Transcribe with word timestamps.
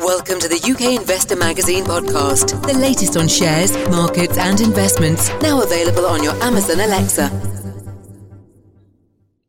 Welcome 0.00 0.38
to 0.38 0.48
the 0.48 0.62
UK 0.62 1.00
Investor 1.00 1.34
Magazine 1.34 1.84
podcast, 1.84 2.62
the 2.64 2.78
latest 2.78 3.16
on 3.16 3.26
shares, 3.26 3.72
markets, 3.88 4.38
and 4.38 4.60
investments, 4.60 5.28
now 5.42 5.60
available 5.60 6.06
on 6.06 6.22
your 6.22 6.34
Amazon 6.40 6.78
Alexa. 6.78 7.28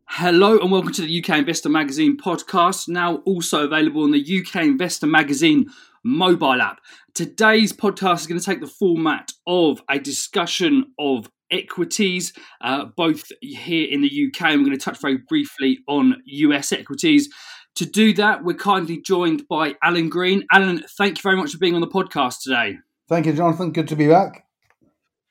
Hello 0.08 0.58
and 0.58 0.72
welcome 0.72 0.92
to 0.92 1.04
the 1.04 1.24
UK 1.24 1.38
Investor 1.38 1.70
Magazine 1.70 2.18
podcast, 2.18 2.90
now 2.90 3.18
also 3.18 3.64
available 3.64 4.02
on 4.02 4.10
the 4.10 4.40
UK 4.40 4.64
Investor 4.64 5.06
Magazine 5.06 5.68
mobile 6.04 6.62
app. 6.64 6.80
Today's 7.14 7.72
podcast 7.72 8.22
is 8.22 8.28
going 8.28 8.40
to 8.40 8.46
take 8.46 8.60
the 8.60 8.68
format 8.68 9.32
of 9.46 9.84
a 9.88 10.00
discussion 10.00 10.94
of 10.98 11.30
equities, 11.52 12.34
uh, 12.62 12.86
both 12.98 13.32
here 13.42 13.88
in 13.88 14.02
the 14.02 14.08
UK, 14.28 14.42
and 14.50 14.62
we're 14.62 14.68
going 14.68 14.78
to 14.78 14.84
touch 14.84 15.00
very 15.00 15.18
briefly 15.18 15.80
on 15.88 16.22
US 16.26 16.72
equities. 16.72 17.30
To 17.76 17.86
do 17.86 18.14
that, 18.14 18.44
we're 18.44 18.58
kindly 18.58 19.02
joined 19.02 19.48
by 19.48 19.76
Alan 19.82 20.10
Green. 20.10 20.46
Alan, 20.52 20.84
thank 20.98 21.18
you 21.18 21.22
very 21.22 21.38
much 21.38 21.52
for 21.52 21.58
being 21.58 21.76
on 21.76 21.82
the 21.82 21.88
podcast 21.88 22.42
today. 22.44 22.78
Thank 23.08 23.26
you, 23.26 23.34
Jonathan. 23.34 23.72
Good 23.72 23.88
to 23.90 23.96
be 23.96 24.08
back. 24.08 24.46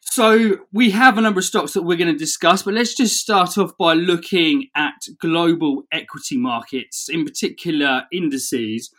So, 0.01 0.59
we 0.73 0.91
have 0.91 1.19
a 1.19 1.21
number 1.21 1.41
of 1.41 1.45
stocks 1.45 1.75
that 1.75 1.83
we're 1.83 1.99
going 1.99 2.13
to 2.13 2.19
discuss, 2.19 2.63
but 2.63 2.75
let's 2.75 2.95
just 2.95 3.17
start 3.17 3.59
off 3.59 3.73
by 3.79 3.93
looking 3.93 4.69
at 4.75 4.95
global 5.21 5.83
equity 5.93 6.39
markets, 6.39 7.09
in 7.11 7.25
particular 7.25 8.05
indices. 8.11 8.91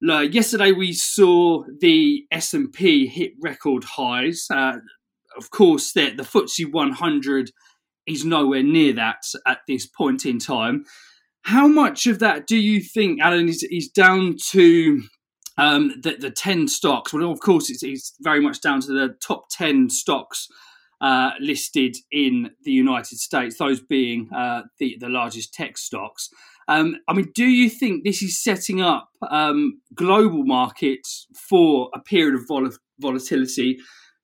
Like 0.00 0.34
yesterday, 0.34 0.72
we 0.72 0.92
saw 0.92 1.64
the 1.80 2.26
S&P 2.30 3.06
hit 3.06 3.32
record 3.42 3.84
highs. 3.84 4.46
Uh, 4.48 4.78
of 5.36 5.50
course, 5.50 5.92
the, 5.92 6.10
the 6.10 6.22
FTSE 6.22 6.70
100 6.70 7.50
is 8.06 8.24
nowhere 8.24 8.62
near 8.62 8.92
that 8.92 9.24
at 9.46 9.60
this 9.66 9.86
point 9.86 10.24
in 10.24 10.38
time. 10.38 10.84
How 11.46 11.68
much 11.68 12.08
of 12.08 12.18
that 12.18 12.48
do 12.48 12.56
you 12.56 12.80
think, 12.80 13.20
Alan, 13.20 13.48
is, 13.48 13.62
is 13.70 13.88
down 13.88 14.34
to 14.50 15.00
um, 15.56 15.94
the, 16.02 16.16
the 16.16 16.32
10 16.32 16.66
stocks? 16.66 17.12
Well, 17.12 17.30
of 17.30 17.38
course, 17.38 17.70
it's, 17.70 17.84
it's, 17.84 18.16
very 18.20 18.40
much 18.40 18.60
down 18.60 18.80
to 18.80 18.88
the 18.88 19.14
top 19.24 19.44
10 19.52 19.90
stocks 19.90 20.48
uh, 21.00 21.30
listed 21.38 21.98
in 22.10 22.50
the 22.64 22.72
United 22.72 23.18
States, 23.18 23.58
those 23.58 23.80
being 23.80 24.28
uh, 24.34 24.62
the, 24.80 24.96
the 24.98 25.08
largest 25.08 25.54
tech 25.54 25.78
stocks. 25.78 26.30
Um, 26.66 26.96
I 27.06 27.12
mean, 27.12 27.30
do 27.32 27.44
you 27.44 27.70
think 27.70 28.02
this 28.02 28.24
is 28.24 28.42
setting 28.42 28.82
up 28.82 29.10
um, 29.30 29.80
global 29.94 30.44
markets 30.44 31.28
for 31.48 31.90
a 31.94 32.00
period 32.00 32.34
of 32.34 32.48
vol- 32.48 32.76
volatility? 32.98 33.78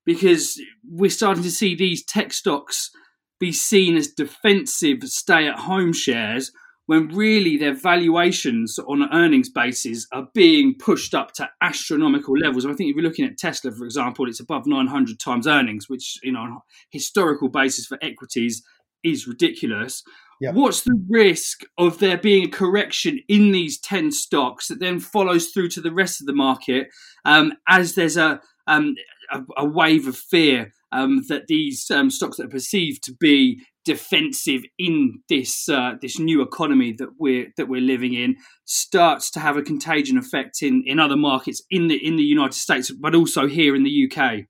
Because 0.05 0.61
we're 0.85 1.09
starting 1.09 1.43
to 1.43 1.51
see 1.51 1.73
these 1.73 2.03
tech 2.03 2.33
stocks 2.33 2.91
be 3.39 3.53
seen 3.53 3.95
as 3.95 4.09
defensive 4.09 5.03
stay 5.03 5.47
at 5.47 5.59
home 5.59 5.93
shares 5.93 6.51
when 6.85 7.07
really 7.09 7.57
their 7.57 7.73
valuations 7.73 8.77
on 8.79 9.01
an 9.01 9.09
earnings 9.13 9.49
basis 9.49 10.05
are 10.11 10.27
being 10.33 10.75
pushed 10.77 11.13
up 11.13 11.31
to 11.33 11.49
astronomical 11.61 12.37
levels. 12.37 12.65
I 12.65 12.73
think 12.73 12.89
if 12.89 12.95
you're 12.95 13.05
looking 13.05 13.25
at 13.25 13.37
Tesla, 13.37 13.71
for 13.71 13.85
example, 13.85 14.27
it's 14.27 14.41
above 14.41 14.65
900 14.65 15.19
times 15.19 15.47
earnings, 15.47 15.87
which, 15.87 16.19
you 16.23 16.33
know, 16.33 16.41
on 16.41 16.51
a 16.51 16.59
historical 16.89 17.49
basis 17.49 17.85
for 17.85 17.97
equities 18.01 18.63
is 19.03 19.27
ridiculous. 19.27 20.03
Yep. 20.41 20.55
What's 20.55 20.81
the 20.81 21.01
risk 21.09 21.61
of 21.77 21.99
there 21.99 22.17
being 22.17 22.45
a 22.45 22.51
correction 22.51 23.19
in 23.29 23.51
these 23.51 23.79
10 23.79 24.11
stocks 24.11 24.67
that 24.67 24.79
then 24.79 24.99
follows 24.99 25.49
through 25.49 25.69
to 25.69 25.81
the 25.81 25.93
rest 25.93 26.19
of 26.19 26.27
the 26.27 26.33
market 26.33 26.89
um, 27.23 27.53
as 27.67 27.95
there's 27.95 28.17
a, 28.17 28.41
um, 28.67 28.95
a, 29.31 29.41
a, 29.57 29.65
wave 29.65 30.07
of 30.07 30.17
fear 30.17 30.73
um, 30.93 31.23
that 31.27 31.47
these 31.47 31.89
um, 31.91 32.09
stocks 32.09 32.37
that 32.37 32.45
are 32.45 32.49
perceived 32.49 33.03
to 33.03 33.13
be 33.19 33.61
defensive 33.85 34.61
in 34.77 35.19
this 35.27 35.67
uh, 35.67 35.93
this 36.01 36.19
new 36.19 36.41
economy 36.41 36.93
that 36.97 37.09
we're 37.19 37.47
that 37.57 37.67
we're 37.67 37.81
living 37.81 38.13
in 38.13 38.35
starts 38.65 39.29
to 39.31 39.39
have 39.39 39.57
a 39.57 39.61
contagion 39.61 40.17
effect 40.17 40.61
in 40.61 40.83
in 40.85 40.99
other 40.99 41.17
markets 41.17 41.61
in 41.69 41.87
the 41.87 41.95
in 41.95 42.15
the 42.15 42.23
United 42.23 42.53
States, 42.53 42.91
but 42.91 43.15
also 43.15 43.47
here 43.47 43.75
in 43.75 43.83
the 43.83 44.09
UK. 44.09 44.45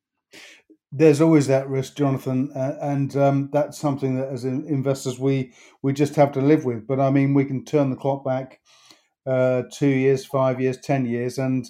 There's 0.96 1.22
always 1.22 1.48
that 1.48 1.68
risk, 1.68 1.96
Jonathan, 1.96 2.52
uh, 2.56 2.76
and 2.80 3.16
um, 3.16 3.50
that's 3.52 3.80
something 3.80 4.16
that 4.18 4.30
as 4.30 4.46
investors 4.46 5.18
we 5.18 5.54
we 5.82 5.94
just 5.94 6.16
have 6.16 6.32
to 6.34 6.42
live 6.42 6.66
with. 6.66 6.86
But 6.86 7.00
I 7.00 7.10
mean, 7.10 7.34
we 7.34 7.46
can 7.46 7.66
turn 7.66 7.90
the 7.90 7.96
clock 7.96 8.24
back 8.24 8.60
uh, 9.26 9.64
two 9.74 9.88
years, 9.88 10.26
five 10.26 10.62
years, 10.62 10.78
ten 10.78 11.06
years, 11.06 11.40
and 11.40 11.66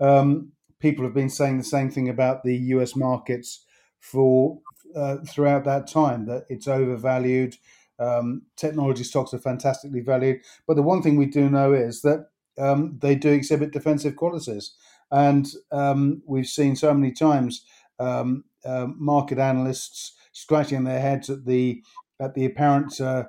um, 0.00 0.52
people 0.80 1.04
have 1.04 1.14
been 1.14 1.30
saying 1.30 1.56
the 1.56 1.64
same 1.64 1.90
thing 1.90 2.10
about 2.10 2.42
the 2.42 2.56
U.S. 2.74 2.94
markets 2.94 3.64
for 4.00 4.60
uh, 4.94 5.18
throughout 5.28 5.64
that 5.64 5.86
time 5.86 6.26
that 6.26 6.44
it's 6.48 6.68
overvalued. 6.68 7.56
Um, 7.98 8.42
technology 8.56 9.04
stocks 9.04 9.32
are 9.32 9.38
fantastically 9.38 10.00
valued, 10.00 10.40
but 10.66 10.74
the 10.76 10.82
one 10.82 11.02
thing 11.02 11.16
we 11.16 11.26
do 11.26 11.48
know 11.48 11.72
is 11.72 12.02
that 12.02 12.28
um, 12.58 12.98
they 13.00 13.14
do 13.14 13.30
exhibit 13.30 13.72
defensive 13.72 14.16
qualities, 14.16 14.74
and 15.10 15.46
um, 15.72 16.22
we've 16.26 16.46
seen 16.46 16.76
so 16.76 16.92
many 16.92 17.12
times 17.12 17.64
um, 17.98 18.44
uh, 18.66 18.88
market 18.96 19.38
analysts 19.38 20.14
scratching 20.32 20.84
their 20.84 21.00
heads 21.00 21.30
at 21.30 21.46
the 21.46 21.82
at 22.20 22.34
the 22.34 22.44
apparent 22.44 23.00
uh, 23.00 23.24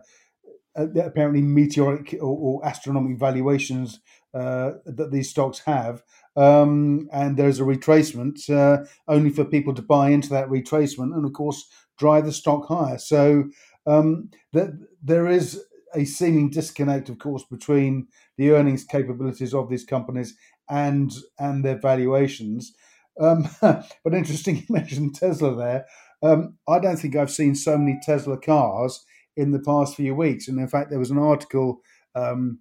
at 0.76 0.94
the 0.94 1.06
apparently 1.06 1.42
meteoric 1.42 2.16
or, 2.22 2.38
or 2.38 2.66
astronomical 2.66 3.18
valuations 3.18 4.00
uh, 4.34 4.74
that 4.86 5.12
these 5.12 5.30
stocks 5.30 5.60
have, 5.60 6.04
um, 6.38 7.10
and 7.12 7.36
there's 7.36 7.60
a 7.60 7.64
retracement 7.64 8.50
uh, 8.50 8.86
only 9.08 9.32
for 9.32 9.44
people 9.44 9.74
to 9.74 9.82
buy 9.82 10.12
into 10.12 10.30
that 10.30 10.48
retracement 10.48 11.16
and 11.16 11.26
of 11.26 11.34
course 11.34 11.68
drive 11.98 12.26
the 12.26 12.32
stock 12.32 12.68
higher. 12.68 13.00
So 13.00 13.46
um, 13.88 14.30
that 14.54 14.70
there 15.04 15.28
is 15.28 15.62
a 15.96 16.06
seeming 16.06 16.50
disconnect 16.52 17.10
of 17.10 17.18
course 17.18 17.44
between 17.50 18.08
the 18.38 18.52
earnings 18.52 18.84
capabilities 18.84 19.54
of 19.54 19.70
these 19.70 19.84
companies 19.84 20.36
and 20.70 21.12
and 21.40 21.66
their 21.66 21.80
valuations. 21.80 22.74
Um, 23.20 23.50
but 23.62 24.14
interesting 24.14 24.58
you 24.58 24.64
mentioned 24.70 25.16
tesla 25.16 25.56
there. 25.56 25.86
Um, 26.24 26.56
i 26.68 26.80
don't 26.80 26.98
think 26.98 27.16
i've 27.16 27.32
seen 27.32 27.56
so 27.56 27.78
many 27.78 28.00
tesla 28.04 28.38
cars 28.40 29.06
in 29.36 29.52
the 29.52 29.60
past 29.60 29.96
few 29.96 30.14
weeks. 30.14 30.48
And 30.48 30.60
in 30.60 30.68
fact 30.68 30.90
there 30.92 31.00
was 31.00 31.12
an 31.12 31.20
article 31.20 31.82
um, 32.16 32.60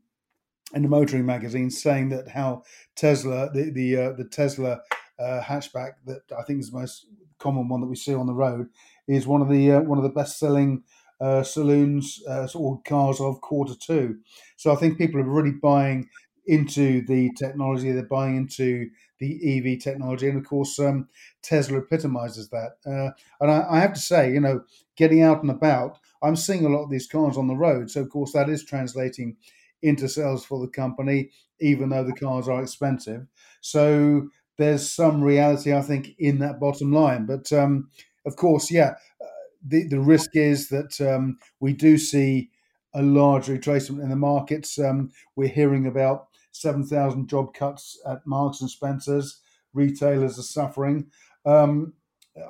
in 0.74 0.82
the 0.82 0.88
motoring 0.88 1.26
magazine 1.26 1.70
saying 1.70 2.08
that 2.10 2.28
how 2.28 2.62
Tesla, 2.96 3.50
the 3.52 3.70
the, 3.70 3.96
uh, 3.96 4.12
the 4.12 4.24
Tesla 4.24 4.80
uh, 5.18 5.40
hatchback 5.42 5.92
that 6.06 6.22
I 6.36 6.42
think 6.42 6.60
is 6.60 6.70
the 6.70 6.78
most 6.78 7.06
common 7.38 7.68
one 7.68 7.80
that 7.80 7.86
we 7.86 7.96
see 7.96 8.14
on 8.14 8.26
the 8.26 8.34
road, 8.34 8.68
is 9.08 9.26
one 9.26 9.42
of 9.42 9.48
the 9.48 9.72
uh, 9.72 9.80
one 9.80 9.98
of 9.98 10.04
the 10.04 10.10
best 10.10 10.38
selling 10.38 10.82
uh, 11.20 11.42
saloons 11.42 12.20
uh, 12.28 12.48
or 12.54 12.80
cars 12.82 13.20
of 13.20 13.40
quarter 13.40 13.74
two. 13.74 14.18
So 14.56 14.72
I 14.72 14.76
think 14.76 14.98
people 14.98 15.20
are 15.20 15.24
really 15.24 15.52
buying 15.62 16.08
into 16.46 17.04
the 17.06 17.30
technology. 17.38 17.90
They're 17.92 18.04
buying 18.04 18.36
into 18.36 18.90
the 19.18 19.58
EV 19.74 19.80
technology, 19.80 20.28
and 20.28 20.38
of 20.38 20.44
course, 20.44 20.78
um, 20.78 21.08
Tesla 21.42 21.78
epitomizes 21.78 22.50
that. 22.50 22.72
Uh, 22.84 23.12
and 23.40 23.50
I, 23.50 23.66
I 23.70 23.80
have 23.80 23.94
to 23.94 24.00
say, 24.00 24.30
you 24.32 24.40
know, 24.40 24.62
getting 24.96 25.22
out 25.22 25.42
and 25.42 25.50
about, 25.50 25.98
I'm 26.22 26.36
seeing 26.36 26.64
a 26.66 26.68
lot 26.68 26.84
of 26.84 26.90
these 26.90 27.06
cars 27.06 27.38
on 27.38 27.46
the 27.46 27.54
road. 27.56 27.90
So 27.90 28.02
of 28.02 28.10
course, 28.10 28.32
that 28.32 28.48
is 28.50 28.64
translating 28.64 29.36
into 29.82 30.08
sales 30.08 30.44
for 30.44 30.60
the 30.60 30.68
company, 30.70 31.30
even 31.60 31.88
though 31.88 32.04
the 32.04 32.12
cars 32.12 32.48
are 32.48 32.62
expensive. 32.62 33.26
So 33.60 34.28
there's 34.58 34.90
some 34.90 35.22
reality, 35.22 35.72
I 35.74 35.82
think, 35.82 36.14
in 36.18 36.38
that 36.38 36.60
bottom 36.60 36.92
line. 36.92 37.26
But 37.26 37.52
um, 37.52 37.90
of 38.24 38.36
course, 38.36 38.70
yeah, 38.70 38.94
uh, 39.20 39.26
the 39.66 39.86
the 39.88 40.00
risk 40.00 40.30
is 40.34 40.68
that 40.68 41.00
um, 41.00 41.38
we 41.60 41.72
do 41.72 41.98
see 41.98 42.50
a 42.94 43.02
large 43.02 43.46
retracement 43.46 44.02
in 44.02 44.08
the 44.08 44.16
markets. 44.16 44.78
Um, 44.78 45.10
we're 45.34 45.48
hearing 45.48 45.86
about 45.86 46.28
seven 46.52 46.86
thousand 46.86 47.28
job 47.28 47.54
cuts 47.54 47.98
at 48.06 48.26
Marks 48.26 48.60
and 48.60 48.70
Spencers. 48.70 49.40
Retailers 49.74 50.38
are 50.38 50.42
suffering. 50.42 51.06
Um, 51.44 51.92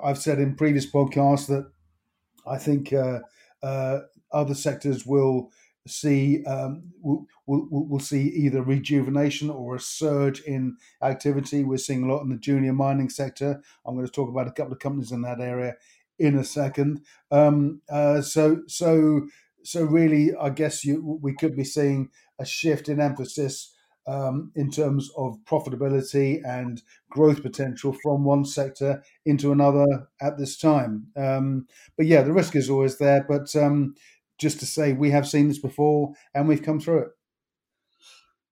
I've 0.02 0.18
said 0.18 0.38
in 0.38 0.56
previous 0.56 0.90
podcasts 0.90 1.48
that 1.48 1.70
I 2.46 2.58
think 2.58 2.92
uh, 2.92 3.20
uh, 3.62 4.00
other 4.32 4.54
sectors 4.54 5.04
will 5.04 5.50
see 5.86 6.44
um, 6.44 6.82
we'll, 7.00 7.26
we'll, 7.46 7.66
we'll, 7.70 8.00
see 8.00 8.22
either 8.28 8.62
rejuvenation 8.62 9.50
or 9.50 9.76
a 9.76 9.80
surge 9.80 10.40
in 10.40 10.76
activity. 11.02 11.64
We're 11.64 11.78
seeing 11.78 12.04
a 12.04 12.12
lot 12.12 12.22
in 12.22 12.30
the 12.30 12.36
junior 12.36 12.72
mining 12.72 13.08
sector. 13.08 13.62
I'm 13.84 13.94
going 13.94 14.06
to 14.06 14.12
talk 14.12 14.28
about 14.28 14.48
a 14.48 14.52
couple 14.52 14.72
of 14.72 14.78
companies 14.78 15.12
in 15.12 15.22
that 15.22 15.40
area 15.40 15.76
in 16.18 16.36
a 16.36 16.44
second. 16.44 17.02
Um, 17.30 17.82
uh, 17.88 18.20
so 18.22 18.62
so 18.66 19.26
so 19.62 19.84
really, 19.84 20.34
I 20.34 20.50
guess 20.50 20.84
you 20.84 21.18
we 21.20 21.34
could 21.34 21.56
be 21.56 21.64
seeing 21.64 22.10
a 22.38 22.44
shift 22.44 22.88
in 22.88 23.00
emphasis. 23.00 23.72
Um, 24.08 24.52
in 24.54 24.70
terms 24.70 25.10
of 25.16 25.36
profitability 25.46 26.40
and 26.46 26.80
growth 27.10 27.42
potential 27.42 27.92
from 28.04 28.22
one 28.22 28.44
sector 28.44 29.02
into 29.24 29.50
another 29.50 30.06
at 30.20 30.38
this 30.38 30.56
time. 30.56 31.08
Um, 31.16 31.66
but 31.96 32.06
yeah, 32.06 32.22
the 32.22 32.32
risk 32.32 32.54
is 32.54 32.70
always 32.70 32.98
there. 32.98 33.26
But 33.28 33.56
um, 33.56 33.96
just 34.38 34.60
to 34.60 34.66
say 34.66 34.92
we 34.92 35.10
have 35.10 35.28
seen 35.28 35.48
this 35.48 35.58
before 35.58 36.12
and 36.34 36.48
we've 36.48 36.62
come 36.62 36.80
through 36.80 37.00
it. 37.00 37.08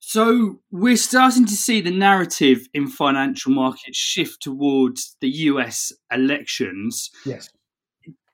So 0.00 0.60
we're 0.70 0.98
starting 0.98 1.46
to 1.46 1.56
see 1.56 1.80
the 1.80 1.90
narrative 1.90 2.68
in 2.74 2.88
financial 2.88 3.52
markets 3.52 3.96
shift 3.96 4.42
towards 4.42 5.16
the 5.20 5.28
US 5.28 5.92
elections. 6.12 7.10
Yes. 7.24 7.48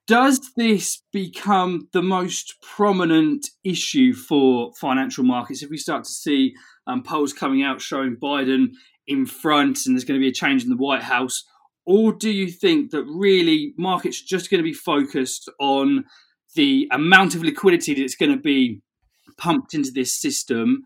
Does 0.07 0.51
this 0.57 1.03
become 1.13 1.89
the 1.93 2.03
most 2.03 2.57
prominent 2.61 3.49
issue 3.63 4.13
for 4.13 4.73
financial 4.75 5.23
markets 5.23 5.63
if 5.63 5.71
we 5.71 5.77
start 5.77 6.03
to 6.05 6.11
see 6.11 6.55
um, 6.89 7.05
polls 7.05 7.33
coming 7.33 7.63
out 7.63 7.81
showing 7.81 8.17
Biden 8.17 8.71
in 9.07 9.25
front 9.25 9.87
and 9.87 9.95
there's 9.95 10.05
going 10.05 10.19
to 10.19 10.25
be 10.25 10.31
a 10.31 10.33
change 10.33 10.65
in 10.65 10.71
the 10.71 10.77
White 10.77 11.03
House? 11.03 11.45
Or 11.87 12.13
do 12.13 12.31
you 12.31 12.49
think 12.49 12.91
that 12.91 13.05
really 13.05 13.75
markets 13.79 14.21
are 14.21 14.27
just 14.27 14.51
going 14.51 14.59
to 14.59 14.69
be 14.69 14.75
focused 14.75 15.49
on 15.61 16.05
the 16.55 16.89
amount 16.91 17.35
of 17.35 17.43
liquidity 17.43 17.95
that's 17.95 18.17
going 18.17 18.33
to 18.33 18.39
be 18.39 18.81
pumped 19.37 19.75
into 19.75 19.91
this 19.91 20.13
system 20.13 20.85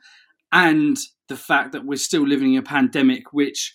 and 0.53 0.97
the 1.29 1.37
fact 1.37 1.73
that 1.73 1.85
we're 1.85 1.97
still 1.97 2.27
living 2.27 2.55
in 2.55 2.61
a 2.61 2.63
pandemic, 2.63 3.33
which 3.33 3.75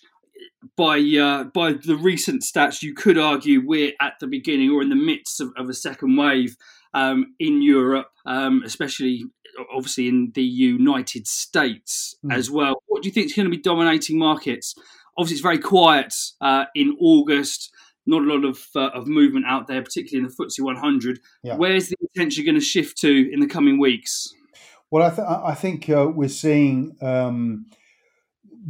by 0.76 0.98
uh, 0.98 1.44
by 1.44 1.72
the 1.72 1.96
recent 1.96 2.42
stats, 2.42 2.82
you 2.82 2.94
could 2.94 3.18
argue 3.18 3.62
we're 3.64 3.92
at 4.00 4.14
the 4.20 4.26
beginning 4.26 4.70
or 4.70 4.82
in 4.82 4.88
the 4.88 4.96
midst 4.96 5.40
of, 5.40 5.52
of 5.56 5.68
a 5.68 5.74
second 5.74 6.16
wave 6.16 6.56
um, 6.94 7.34
in 7.38 7.62
Europe, 7.62 8.10
um, 8.26 8.62
especially 8.64 9.24
obviously 9.74 10.08
in 10.08 10.32
the 10.34 10.42
United 10.42 11.26
States 11.26 12.14
mm. 12.24 12.32
as 12.32 12.50
well. 12.50 12.82
What 12.86 13.02
do 13.02 13.08
you 13.08 13.12
think 13.12 13.26
is 13.26 13.34
going 13.34 13.50
to 13.50 13.56
be 13.56 13.62
dominating 13.62 14.18
markets? 14.18 14.74
Obviously, 15.16 15.34
it's 15.34 15.42
very 15.42 15.58
quiet 15.58 16.14
uh, 16.40 16.66
in 16.74 16.96
August. 17.00 17.72
Not 18.10 18.22
a 18.22 18.26
lot 18.26 18.44
of 18.44 18.58
uh, 18.74 18.88
of 18.88 19.06
movement 19.06 19.46
out 19.46 19.68
there, 19.68 19.82
particularly 19.82 20.24
in 20.24 20.34
the 20.36 20.44
FTSE 20.44 20.64
100. 20.64 21.20
Yeah. 21.44 21.56
Where's 21.56 21.88
the 21.88 21.96
attention 22.12 22.44
going 22.44 22.56
to 22.56 22.60
shift 22.60 22.98
to 22.98 23.30
in 23.32 23.40
the 23.40 23.46
coming 23.46 23.78
weeks? 23.78 24.34
Well, 24.90 25.04
I, 25.04 25.10
th- 25.14 25.28
I 25.28 25.54
think 25.54 25.88
uh, 25.88 26.08
we're 26.12 26.28
seeing 26.28 26.96
um, 27.00 27.66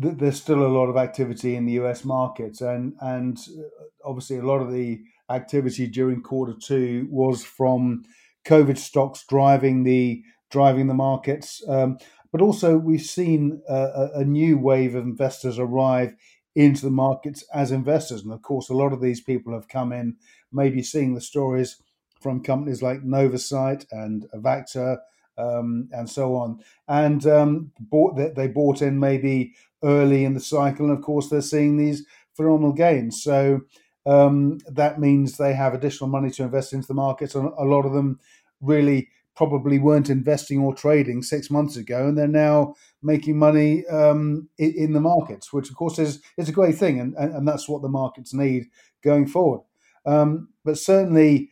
th- 0.00 0.16
there's 0.18 0.40
still 0.40 0.66
a 0.66 0.68
lot 0.68 0.88
of 0.88 0.96
activity 0.96 1.56
in 1.56 1.64
the 1.64 1.72
US 1.72 2.04
markets, 2.04 2.60
and 2.60 2.94
and 3.00 3.38
uh, 3.38 4.08
obviously 4.08 4.36
a 4.36 4.44
lot 4.44 4.60
of 4.60 4.70
the 4.70 5.00
activity 5.30 5.86
during 5.86 6.20
quarter 6.22 6.54
two 6.60 7.08
was 7.10 7.42
from 7.42 8.04
COVID 8.44 8.76
stocks 8.76 9.24
driving 9.26 9.84
the 9.84 10.22
driving 10.50 10.86
the 10.86 10.94
markets. 10.94 11.62
Um, 11.66 11.98
but 12.32 12.40
also, 12.40 12.76
we've 12.76 13.00
seen 13.00 13.60
a, 13.68 14.08
a, 14.16 14.24
new 14.24 14.56
wave 14.56 14.94
of 14.94 15.04
investors 15.04 15.58
arrive 15.58 16.14
into 16.54 16.82
the 16.82 16.90
markets 16.90 17.44
as 17.54 17.70
investors, 17.70 18.22
and 18.22 18.32
of 18.32 18.42
course, 18.42 18.68
a 18.68 18.74
lot 18.74 18.92
of 18.92 19.00
these 19.00 19.20
people 19.20 19.52
have 19.52 19.68
come 19.68 19.92
in, 19.92 20.16
maybe 20.52 20.82
seeing 20.82 21.14
the 21.14 21.20
stories 21.20 21.80
from 22.20 22.42
companies 22.42 22.82
like 22.82 23.02
Novacyt 23.02 23.86
and 23.90 24.26
Avacta 24.34 24.98
um, 25.38 25.88
and 25.92 26.10
so 26.10 26.34
on, 26.34 26.60
and 26.88 27.26
um, 27.26 27.72
bought 27.78 28.16
that 28.16 28.34
they 28.34 28.48
bought 28.48 28.82
in 28.82 28.98
maybe 28.98 29.54
early 29.82 30.24
in 30.24 30.34
the 30.34 30.40
cycle, 30.40 30.86
and 30.86 30.98
of 30.98 31.04
course, 31.04 31.28
they're 31.28 31.40
seeing 31.40 31.76
these 31.76 32.04
phenomenal 32.36 32.72
gains. 32.72 33.22
So. 33.22 33.62
Um, 34.06 34.60
that 34.66 34.98
means 34.98 35.36
they 35.36 35.52
have 35.52 35.74
additional 35.74 36.08
money 36.08 36.30
to 36.30 36.42
invest 36.42 36.72
into 36.72 36.88
the 36.88 36.94
markets, 36.94 37.34
and 37.34 37.52
a 37.58 37.64
lot 37.64 37.84
of 37.84 37.92
them 37.92 38.18
really 38.62 39.10
probably 39.36 39.78
weren't 39.78 40.10
investing 40.10 40.60
or 40.60 40.74
trading 40.74 41.22
six 41.22 41.50
months 41.50 41.76
ago, 41.76 42.08
and 42.08 42.18
they're 42.18 42.28
now 42.28 42.74
making 43.02 43.38
money 43.38 43.86
um, 43.86 44.48
in, 44.58 44.74
in, 44.76 44.92
the 44.92 45.00
markets, 45.00 45.52
which 45.52 45.70
of 45.70 45.76
course 45.76 45.98
is 45.98 46.20
is 46.36 46.48
a 46.48 46.52
great 46.52 46.76
thing, 46.76 47.00
and, 47.00 47.14
and, 47.14 47.34
and 47.34 47.48
that's 47.48 47.68
what 47.68 47.82
the 47.82 47.88
markets 47.88 48.34
need 48.34 48.64
going 49.02 49.26
forward. 49.26 49.60
Um, 50.06 50.48
but 50.64 50.78
certainly, 50.78 51.50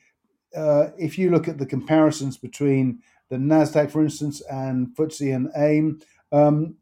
uh, 0.56 0.88
if 0.98 1.18
you 1.18 1.30
look 1.30 1.48
at 1.48 1.58
the 1.58 1.66
comparisons 1.66 2.36
between 2.36 3.00
the 3.30 3.36
Nasdaq, 3.36 3.90
for 3.90 4.02
instance, 4.02 4.40
and 4.50 4.88
FTSE 4.96 5.34
and 5.34 5.50
AIM, 5.56 6.00
um, 6.32 6.76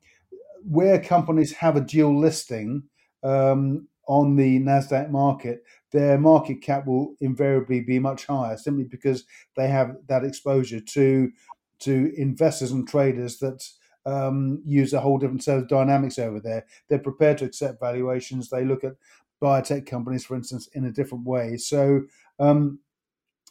where 0.68 1.00
companies 1.00 1.52
have 1.54 1.76
a 1.76 1.80
dual 1.80 2.18
listing 2.18 2.84
um, 3.22 3.88
on 4.06 4.36
the 4.36 4.60
Nasdaq 4.60 5.10
market, 5.10 5.62
their 5.92 6.18
market 6.18 6.62
cap 6.62 6.86
will 6.86 7.14
invariably 7.20 7.80
be 7.80 7.98
much 7.98 8.26
higher 8.26 8.56
simply 8.56 8.84
because 8.84 9.24
they 9.56 9.68
have 9.68 9.96
that 10.08 10.24
exposure 10.24 10.80
to 10.80 11.30
to 11.78 12.12
investors 12.16 12.72
and 12.72 12.88
traders 12.88 13.38
that 13.38 13.62
um, 14.06 14.62
use 14.64 14.92
a 14.92 15.00
whole 15.00 15.18
different 15.18 15.42
set 15.42 15.58
of 15.58 15.68
dynamics 15.68 16.18
over 16.18 16.40
there. 16.40 16.64
They're 16.88 16.98
prepared 16.98 17.38
to 17.38 17.44
accept 17.44 17.80
valuations. 17.80 18.48
They 18.48 18.64
look 18.64 18.84
at 18.84 18.94
biotech 19.42 19.86
companies, 19.86 20.24
for 20.24 20.36
instance, 20.36 20.68
in 20.72 20.84
a 20.86 20.92
different 20.92 21.26
way. 21.26 21.56
So, 21.56 22.02
um, 22.38 22.78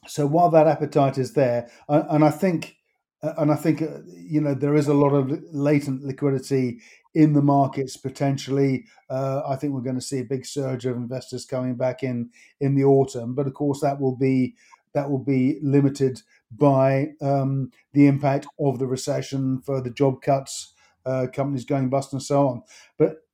so 0.08 0.26
while 0.26 0.50
that 0.52 0.68
appetite 0.68 1.18
is 1.18 1.34
there, 1.34 1.70
and 1.88 2.24
I 2.24 2.32
think, 2.32 2.78
and 3.22 3.52
I 3.52 3.56
think, 3.56 3.82
uh, 3.82 4.00
you 4.08 4.42
know, 4.42 4.54
there 4.54 4.76
is 4.76 4.88
a 4.88 4.94
lot 4.94 5.14
of 5.14 5.32
latent 5.52 6.04
liquidity 6.04 6.80
in 7.16 7.34
the 7.34 7.42
markets 7.42 7.98
potentially. 7.98 8.86
Uh, 9.10 9.42
I 9.48 9.56
think 9.56 9.74
we're 9.74 9.82
going 9.82 9.96
to 9.96 10.02
see 10.02 10.20
a 10.20 10.26
big 10.26 10.46
surge 10.46 10.86
of 10.86 10.98
investors 10.98 11.46
coming 11.46 11.76
back 11.76 12.04
in 12.04 12.30
in 12.60 12.76
the 12.76 12.84
autumn, 12.84 13.34
but 13.34 13.48
of 13.48 13.54
course 13.54 13.82
that 13.82 14.00
will 14.00 14.16
be 14.16 14.56
that 14.94 15.10
will 15.10 15.24
be 15.24 15.60
limited 15.62 16.22
by 16.52 17.10
um, 17.22 17.72
the 17.94 18.08
impact 18.08 18.48
of 18.60 18.80
the 18.80 18.88
recession, 18.88 19.62
further 19.62 19.90
job 19.90 20.22
cuts, 20.22 20.74
uh, 21.06 21.28
companies 21.34 21.66
going 21.66 21.90
bust, 21.90 22.14
and 22.14 22.24
so 22.24 22.48
on. 22.48 22.64
But 22.98 23.25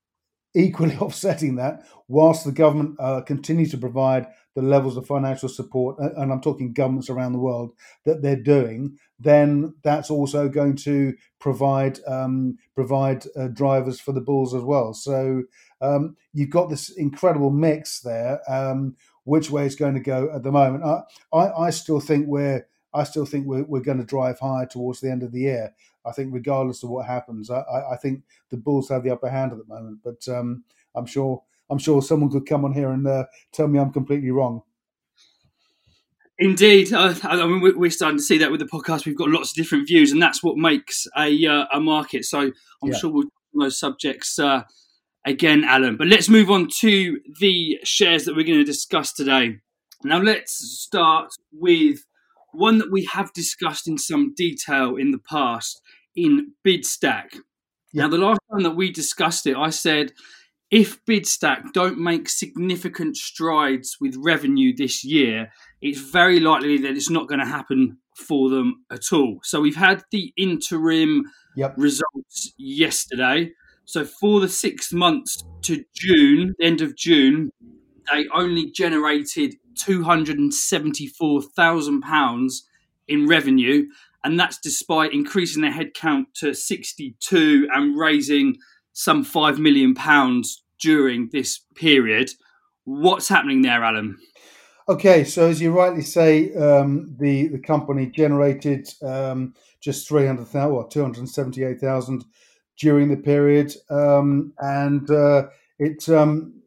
equally 0.56 0.96
offsetting 1.02 1.56
that, 1.56 1.84
whilst 2.08 2.46
the 2.46 2.52
government 2.52 2.96
uh, 3.00 3.22
continue 3.22 3.66
to 3.68 3.78
provide 3.78 4.28
the 4.56 4.62
levels 4.62 4.98
of 4.98 5.08
financial 5.08 5.48
support, 5.48 5.98
and 6.00 6.32
I'm 6.32 6.42
talking 6.42 6.74
governments 6.74 7.10
around 7.10 7.32
the 7.32 7.40
world 7.40 7.72
that 8.06 8.22
they're 8.22 8.36
doing, 8.36 8.98
then 9.18 9.74
that's 9.84 10.10
also 10.10 10.50
going 10.50 10.76
to 10.78 11.14
provide 11.40 12.00
um, 12.06 12.58
provide 12.76 13.26
uh, 13.38 13.48
drivers 13.48 14.02
for 14.02 14.12
the 14.12 14.20
bulls 14.20 14.54
as 14.54 14.64
well. 14.64 14.94
So 14.94 15.44
um, 15.80 16.18
you've 16.34 16.50
got 16.50 16.70
this 16.70 16.90
incredible 16.90 17.50
mix 17.50 18.02
there. 18.02 18.42
Um, 18.48 18.96
which 19.24 19.52
way 19.52 19.66
it's 19.66 19.76
going 19.76 19.94
to 19.94 20.00
go 20.00 20.30
at 20.34 20.44
the 20.44 20.52
moment? 20.52 20.84
I, 20.84 21.04
I, 21.32 21.68
I 21.68 21.70
still 21.70 22.00
think 22.00 22.26
we're 22.28 22.66
I 22.94 23.04
still 23.04 23.26
think 23.26 23.46
we're, 23.46 23.64
we're 23.64 23.82
going 23.82 24.00
to 24.00 24.04
drive 24.04 24.40
higher 24.40 24.66
towards 24.66 25.00
the 25.00 25.10
end 25.10 25.24
of 25.24 25.32
the 25.32 25.42
year. 25.42 25.74
I 26.06 26.12
think 26.12 26.34
regardless 26.34 26.84
of 26.84 26.90
what 26.90 27.06
happens, 27.06 27.50
I, 27.50 27.62
I 27.92 27.96
think 27.98 28.24
the 28.50 28.58
Bulls 28.58 28.90
have 28.90 29.04
the 29.04 29.12
upper 29.12 29.30
hand 29.30 29.52
at 29.52 29.58
the 29.58 29.74
moment. 29.74 30.00
But 30.04 30.28
um, 30.28 30.64
I'm 30.96 31.06
sure 31.06 31.44
I'm 31.70 31.78
sure 31.78 32.02
someone 32.02 32.30
could 32.30 32.46
come 32.46 32.66
on 32.66 32.74
here 32.74 32.92
and 32.92 33.08
uh, 33.08 33.26
tell 33.54 33.68
me 33.68 33.80
I'm 33.80 33.94
completely 33.94 34.32
wrong. 34.32 34.62
Indeed, 36.38 36.92
uh, 36.92 37.14
I 37.24 37.46
mean 37.46 37.62
we're 37.78 37.92
starting 37.92 38.18
to 38.18 38.24
see 38.24 38.40
that 38.40 38.50
with 38.52 38.60
the 38.60 38.66
podcast. 38.66 39.06
We've 39.06 39.18
got 39.18 39.30
lots 39.30 39.52
of 39.52 39.56
different 39.56 39.88
views, 39.88 40.12
and 40.12 40.22
that's 40.22 40.44
what 40.44 40.58
makes 40.58 41.08
a 41.16 41.46
uh, 41.46 41.66
a 41.72 41.80
market. 41.80 42.26
So 42.26 42.40
I'm 42.40 42.54
yeah. 42.92 42.98
sure 42.98 43.12
we'll 43.12 43.28
those 43.54 43.80
subjects 43.80 44.40
uh, 44.40 44.64
again, 45.26 45.64
Alan. 45.64 45.98
But 45.98 46.08
let's 46.08 46.30
move 46.30 46.50
on 46.50 46.68
to 46.80 47.20
the 47.40 47.80
shares 47.84 48.26
that 48.26 48.36
we're 48.36 48.46
going 48.46 48.60
to 48.60 48.64
discuss 48.64 49.14
today. 49.14 49.58
Now 50.04 50.20
let's 50.20 50.54
start 50.54 51.32
with 51.52 52.06
one 52.54 52.78
that 52.80 52.92
we 52.92 53.06
have 53.06 53.34
discussed 53.34 53.88
in 53.88 53.98
some 53.98 54.34
detail 54.36 54.96
in 54.96 55.12
the 55.12 55.20
past 55.20 55.82
in 56.16 56.54
BidStack. 56.66 57.34
Yeah. 57.94 58.04
Now, 58.04 58.08
the 58.10 58.18
last 58.18 58.40
time 58.52 58.64
that 58.64 58.76
we 58.76 58.92
discussed 58.92 59.48
it, 59.48 59.56
I 59.56 59.70
said 59.70 60.12
if 60.70 61.04
BidStack 61.06 61.74
don't 61.74 62.00
make 62.00 62.30
significant 62.30 63.18
strides 63.18 63.98
with 64.00 64.16
revenue 64.18 64.74
this 64.76 65.04
year, 65.04 65.52
it's 65.82 66.00
very 66.00 66.40
likely 66.40 66.78
that 66.78 66.96
it's 66.96 67.10
not 67.10 67.28
going 67.28 67.40
to 67.40 67.46
happen 67.46 67.98
for 68.16 68.50
them 68.50 68.86
at 68.90 69.12
all. 69.12 69.40
So 69.44 69.60
we've 69.60 69.76
had 69.76 70.04
the 70.12 70.32
interim 70.38 71.24
yep. 71.56 71.74
results 71.78 72.54
yesterday. 72.58 73.52
So 73.86 74.06
for 74.06 74.40
the 74.40 74.48
six 74.48 74.94
months 74.94 75.44
to 75.64 75.84
June, 75.94 76.54
end 76.62 76.82
of 76.82 76.96
June, 76.96 77.52
they 78.12 78.26
only 78.34 78.72
generated 78.72 79.56
£274,000 79.76 82.52
in 83.08 83.28
revenue. 83.28 83.88
And 84.24 84.40
that's 84.40 84.60
despite 84.60 85.14
increasing 85.14 85.64
their 85.64 85.72
headcount 85.72 86.28
to 86.36 86.54
62 86.54 87.68
and 87.74 87.98
raising 87.98 88.58
some 88.94 89.26
£5 89.26 89.58
million 89.58 89.96
during 90.80 91.30
this 91.32 91.62
period. 91.76 92.30
What's 92.84 93.30
happening 93.30 93.62
there, 93.62 93.84
Alan? 93.84 94.18
Okay, 94.90 95.24
so 95.24 95.48
as 95.48 95.62
you 95.62 95.72
rightly 95.72 96.02
say, 96.02 96.54
um, 96.56 97.16
the 97.20 97.48
the 97.48 97.60
company 97.60 98.08
generated 98.08 98.90
um, 99.04 99.54
just 99.80 100.08
three 100.08 100.26
hundred 100.26 100.48
thousand 100.48 100.90
two 100.90 101.02
hundred 101.02 101.30
seventy 101.30 101.64
eight 101.64 101.80
thousand 101.80 102.26
during 102.78 103.10
the 103.10 103.16
period, 103.16 103.74
um, 103.90 104.52
and 104.58 105.10
uh, 105.12 105.48
it 105.78 106.10
um, 106.10 106.61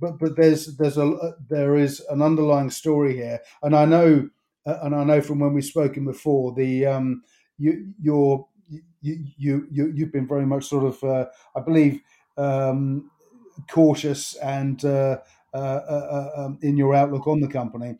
but 0.00 0.18
but 0.18 0.36
there's 0.36 0.76
there's 0.76 0.98
a 0.98 1.34
there 1.48 1.76
is 1.76 2.00
an 2.10 2.22
underlying 2.22 2.70
story 2.70 3.14
here, 3.14 3.40
and 3.62 3.74
I 3.74 3.84
know 3.84 4.28
uh, 4.66 4.78
and 4.82 4.94
I 4.94 5.04
know 5.04 5.20
from 5.20 5.40
when 5.40 5.54
we've 5.54 5.64
spoken 5.64 6.04
before 6.04 6.54
the 6.54 6.86
um, 6.86 7.22
you 7.58 7.92
you're 8.00 8.46
you 9.00 9.24
you 9.36 9.66
you 9.70 9.92
you've 9.94 10.12
been 10.12 10.28
very 10.28 10.46
much 10.46 10.66
sort 10.66 10.84
of 10.84 11.02
uh, 11.04 11.26
I 11.56 11.60
believe 11.60 12.00
um, 12.36 13.10
cautious 13.70 14.34
and 14.36 14.84
uh, 14.84 15.18
uh, 15.52 15.56
uh, 15.56 16.30
uh 16.36 16.42
um, 16.44 16.58
in 16.62 16.76
your 16.76 16.94
outlook 16.94 17.26
on 17.26 17.40
the 17.40 17.48
company. 17.48 17.96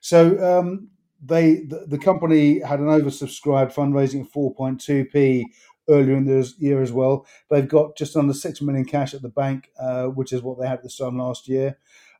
So 0.00 0.58
um, 0.58 0.88
they 1.24 1.60
the, 1.60 1.86
the, 1.88 1.98
company 1.98 2.60
had 2.60 2.80
an 2.80 2.86
oversubscribed 2.86 3.74
fundraising 3.74 4.20
of 4.20 4.32
4.2p 4.32 5.44
earlier 5.88 6.16
in 6.16 6.24
the 6.24 6.52
year 6.58 6.82
as 6.82 6.92
well. 6.92 7.26
They've 7.50 7.68
got 7.68 7.96
just 7.96 8.16
under 8.16 8.34
six 8.34 8.60
million 8.60 8.84
cash 8.84 9.14
at 9.14 9.22
the 9.22 9.28
bank, 9.28 9.70
uh, 9.80 10.06
which 10.06 10.32
is 10.32 10.42
what 10.42 10.60
they 10.60 10.66
had 10.66 10.78
at 10.78 10.82
this 10.82 10.98
time 10.98 11.18
last 11.18 11.48
year. 11.48 11.78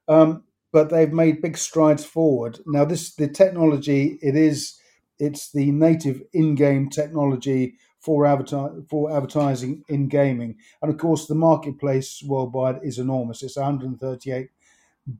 Um, 0.08 0.44
but 0.72 0.90
they've 0.90 1.12
made 1.12 1.42
big 1.42 1.56
strides 1.56 2.04
forward. 2.04 2.60
Now, 2.66 2.84
this 2.84 3.14
the 3.14 3.28
technology 3.28 4.18
it 4.22 4.36
is 4.36 4.78
it's 5.18 5.50
the 5.50 5.70
native 5.72 6.22
in-game 6.32 6.90
technology 6.90 7.74
for, 8.00 8.24
adverti- 8.24 8.88
for 8.88 9.10
advertising 9.14 9.82
in 9.88 10.08
gaming. 10.08 10.56
And 10.80 10.92
of 10.92 10.98
course, 10.98 11.26
the 11.26 11.34
marketplace 11.34 12.22
worldwide 12.24 12.80
is 12.82 12.98
enormous. 12.98 13.42
It's 13.42 13.56
138 13.56 14.48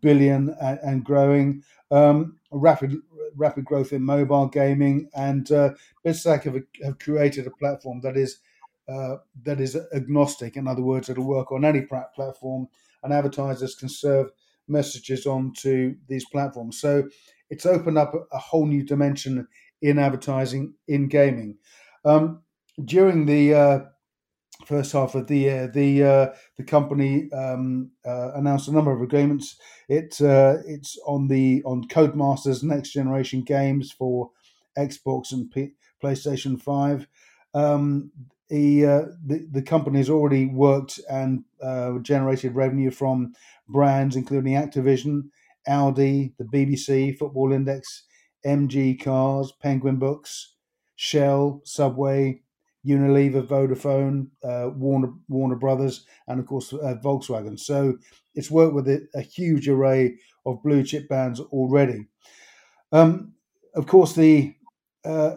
billion 0.00 0.54
and, 0.60 0.78
and 0.82 1.04
growing. 1.04 1.62
Um, 1.90 2.36
rapid 2.52 2.96
rapid 3.36 3.64
growth 3.64 3.92
in 3.92 4.02
mobile 4.02 4.48
gaming, 4.48 5.08
and 5.14 5.50
uh, 5.52 5.70
Bidstack 6.04 6.44
have, 6.44 6.56
have 6.82 6.98
created 6.98 7.46
a 7.46 7.50
platform 7.50 8.00
that 8.02 8.16
is 8.16 8.40
uh, 8.88 9.16
that 9.42 9.60
is 9.60 9.76
agnostic. 9.94 10.56
In 10.56 10.66
other 10.66 10.82
words, 10.82 11.08
it'll 11.08 11.24
work 11.24 11.52
on 11.52 11.64
any 11.64 11.82
platform, 12.14 12.68
and 13.02 13.12
advertisers 13.12 13.74
can 13.74 13.88
serve 13.88 14.30
messages 14.66 15.26
onto 15.26 15.94
these 16.08 16.26
platforms. 16.30 16.80
So 16.80 17.08
it's 17.50 17.66
opened 17.66 17.98
up 17.98 18.12
a 18.32 18.38
whole 18.38 18.66
new 18.66 18.84
dimension 18.84 19.46
in 19.80 19.98
advertising 19.98 20.74
in 20.86 21.08
gaming. 21.08 21.56
Um, 22.04 22.42
during 22.84 23.26
the 23.26 23.54
uh, 23.54 23.78
first 24.64 24.92
half 24.92 25.14
of 25.14 25.26
the 25.26 25.38
year, 25.38 25.68
the 25.68 26.02
uh, 26.02 26.26
the 26.56 26.64
company 26.64 27.30
um, 27.32 27.90
uh, 28.04 28.32
announced 28.34 28.68
a 28.68 28.72
number 28.72 28.92
of 28.92 29.00
agreements. 29.00 29.56
It 29.88 30.20
uh, 30.20 30.58
it's 30.66 30.98
on 31.06 31.28
the 31.28 31.62
on 31.64 31.88
Codemasters 31.88 32.62
next 32.62 32.90
generation 32.90 33.42
games 33.42 33.92
for 33.92 34.30
Xbox 34.76 35.32
and 35.32 35.50
P- 35.50 35.74
PlayStation 36.02 36.60
Five. 36.60 37.06
Um, 37.54 38.10
he, 38.48 38.84
uh, 38.84 39.06
the 39.24 39.46
the 39.50 39.62
company 39.62 39.98
has 39.98 40.10
already 40.10 40.46
worked 40.46 41.00
and 41.10 41.44
uh, 41.62 41.98
generated 41.98 42.54
revenue 42.54 42.90
from 42.90 43.34
brands 43.68 44.16
including 44.16 44.54
Activision, 44.54 45.28
Audi, 45.66 46.34
the 46.38 46.44
BBC, 46.44 47.16
Football 47.16 47.52
Index, 47.52 48.04
MG 48.44 49.02
Cars, 49.02 49.52
Penguin 49.60 49.96
Books, 49.96 50.54
Shell, 50.96 51.60
Subway, 51.64 52.42
Unilever, 52.88 53.46
Vodafone, 53.46 54.28
uh, 54.42 54.70
Warner 54.70 55.12
Warner 55.28 55.56
Brothers, 55.56 56.06
and 56.26 56.40
of 56.40 56.46
course 56.46 56.72
uh, 56.72 56.96
Volkswagen. 57.02 57.58
So 57.58 57.98
it's 58.34 58.50
worked 58.50 58.74
with 58.74 58.88
a, 58.88 59.06
a, 59.14 59.20
huge 59.20 59.68
array 59.68 60.16
of 60.46 60.62
blue 60.62 60.82
chip 60.82 61.08
brands 61.08 61.40
already. 61.40 62.06
Um, 62.92 63.34
of 63.74 63.86
course, 63.86 64.14
the, 64.14 64.54
uh, 65.04 65.34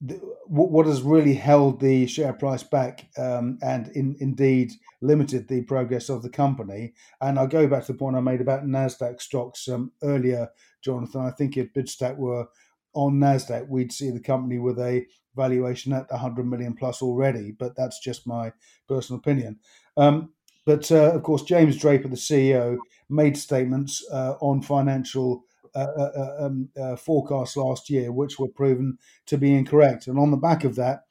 the, 0.00 0.14
what 0.46 0.86
has 0.86 1.02
really 1.02 1.34
held 1.34 1.80
the 1.80 2.06
share 2.06 2.32
price 2.32 2.62
back 2.62 3.08
um, 3.16 3.58
and 3.62 3.88
in, 3.88 4.16
indeed 4.20 4.70
limited 5.00 5.48
the 5.48 5.62
progress 5.62 6.08
of 6.08 6.22
the 6.22 6.28
company. 6.28 6.92
And 7.20 7.38
I'll 7.38 7.46
go 7.46 7.66
back 7.66 7.86
to 7.86 7.92
the 7.92 7.98
point 7.98 8.16
I 8.16 8.20
made 8.20 8.40
about 8.40 8.64
Nasdaq 8.64 9.20
stocks 9.20 9.68
um, 9.68 9.92
earlier, 10.02 10.48
Jonathan. 10.82 11.22
I 11.22 11.30
think 11.30 11.56
if 11.56 11.72
Bidstack 11.72 12.16
were 12.16 12.46
on 12.94 13.14
Nasdaq, 13.14 13.68
we'd 13.68 13.92
see 13.92 14.10
the 14.10 14.20
company 14.20 14.58
with 14.58 14.78
a 14.78 15.06
valuation 15.34 15.92
at 15.92 16.10
100 16.10 16.46
million 16.46 16.74
plus 16.74 17.02
already, 17.02 17.52
but 17.52 17.76
that's 17.76 18.00
just 18.00 18.26
my 18.26 18.52
personal 18.88 19.18
opinion. 19.18 19.58
Um, 19.96 20.30
but 20.64 20.90
uh, 20.92 21.12
of 21.12 21.22
course, 21.22 21.42
James 21.42 21.76
Draper, 21.76 22.08
the 22.08 22.16
CEO, 22.16 22.78
made 23.08 23.36
statements 23.36 24.04
uh, 24.12 24.34
on 24.40 24.62
financial 24.62 25.44
uh, 25.74 25.78
uh, 25.96 26.10
uh 26.16 26.46
um, 26.46 26.68
uh, 26.80 26.96
forecasts 26.96 27.56
last 27.56 27.88
year, 27.88 28.12
which 28.12 28.38
were 28.38 28.48
proven 28.48 28.98
to 29.26 29.38
be 29.38 29.54
incorrect. 29.54 30.06
And 30.06 30.18
on 30.18 30.30
the 30.30 30.36
back 30.36 30.64
of 30.64 30.76
that, 30.76 31.04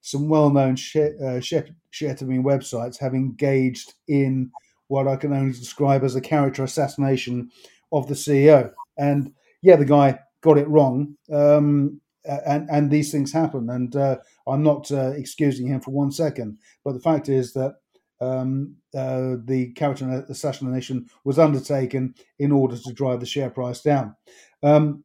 some 0.00 0.28
well-known 0.28 0.76
share, 0.76 1.40
share, 1.42 1.66
websites 1.92 2.98
have 2.98 3.14
engaged 3.14 3.92
in 4.08 4.50
what 4.88 5.08
I 5.08 5.16
can 5.16 5.32
only 5.32 5.52
describe 5.52 6.04
as 6.04 6.14
a 6.14 6.20
character 6.20 6.62
assassination 6.62 7.50
of 7.92 8.08
the 8.08 8.14
CEO. 8.14 8.72
And 8.96 9.34
yeah, 9.62 9.76
the 9.76 9.84
guy 9.84 10.20
got 10.46 10.58
it 10.58 10.68
wrong. 10.68 11.16
Um, 11.30 12.00
and 12.24 12.68
and 12.70 12.90
these 12.90 13.12
things 13.12 13.32
happen. 13.32 13.70
And 13.70 13.94
uh, 13.94 14.16
I'm 14.46 14.62
not 14.62 14.90
uh, 14.90 15.12
excusing 15.16 15.66
him 15.68 15.80
for 15.80 15.92
one 15.92 16.10
second, 16.10 16.58
but 16.84 16.92
the 16.92 17.00
fact 17.00 17.28
is 17.28 17.52
that 17.52 17.76
um, 18.20 18.76
uh, 18.96 19.36
the 19.44 19.72
character 19.74 20.24
assassination 20.28 21.06
was 21.24 21.38
undertaken 21.38 22.14
in 22.38 22.52
order 22.52 22.76
to 22.76 22.92
drive 22.92 23.20
the 23.20 23.26
share 23.26 23.50
price 23.50 23.82
down. 23.82 24.16
Um, 24.62 25.04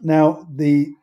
now, 0.00 0.46
the, 0.54 0.94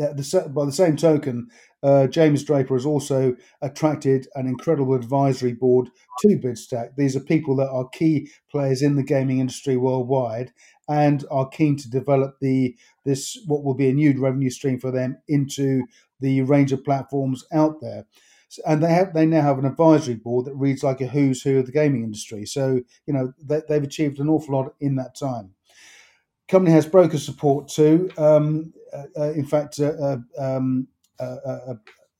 uh, 0.00 0.12
the, 0.12 0.52
by 0.54 0.64
the 0.64 0.72
same 0.72 0.96
token, 0.96 1.48
uh, 1.82 2.06
James 2.06 2.44
Draper 2.44 2.74
has 2.74 2.86
also 2.86 3.36
attracted 3.62 4.28
an 4.34 4.46
incredible 4.46 4.94
advisory 4.94 5.52
board 5.52 5.90
to 6.20 6.38
Bidstack. 6.38 6.96
These 6.96 7.16
are 7.16 7.20
people 7.20 7.56
that 7.56 7.68
are 7.68 7.88
key 7.88 8.30
players 8.50 8.80
in 8.80 8.96
the 8.96 9.02
gaming 9.02 9.40
industry 9.40 9.76
worldwide 9.76 10.52
and 10.88 11.24
are 11.30 11.48
keen 11.48 11.76
to 11.76 11.90
develop 11.90 12.38
the 12.40 12.76
this 13.04 13.38
what 13.46 13.64
will 13.64 13.74
be 13.74 13.88
a 13.88 13.94
new 13.94 14.18
revenue 14.20 14.50
stream 14.50 14.78
for 14.78 14.90
them 14.90 15.18
into 15.28 15.86
the 16.20 16.42
range 16.42 16.72
of 16.72 16.84
platforms 16.84 17.44
out 17.52 17.80
there. 17.80 18.06
And 18.66 18.82
they 18.82 18.92
have 18.92 19.14
they 19.14 19.26
now 19.26 19.42
have 19.42 19.58
an 19.58 19.64
advisory 19.64 20.14
board 20.14 20.46
that 20.46 20.54
reads 20.54 20.84
like 20.84 21.00
a 21.00 21.06
who's 21.06 21.42
who 21.42 21.58
of 21.58 21.66
the 21.66 21.72
gaming 21.72 22.04
industry. 22.04 22.46
So 22.46 22.80
you 23.06 23.12
know 23.12 23.32
they, 23.42 23.62
have 23.68 23.82
achieved 23.82 24.20
an 24.20 24.28
awful 24.28 24.54
lot 24.54 24.74
in 24.80 24.96
that 24.96 25.16
time. 25.16 25.54
Company 26.46 26.72
has 26.72 26.86
broker 26.86 27.18
support 27.18 27.68
too. 27.68 28.10
Um, 28.16 28.72
uh, 28.92 29.04
uh 29.18 29.32
in 29.32 29.44
fact, 29.44 29.80
uh, 29.80 29.92
uh 30.00 30.16
um, 30.38 30.86
uh, 31.18 31.74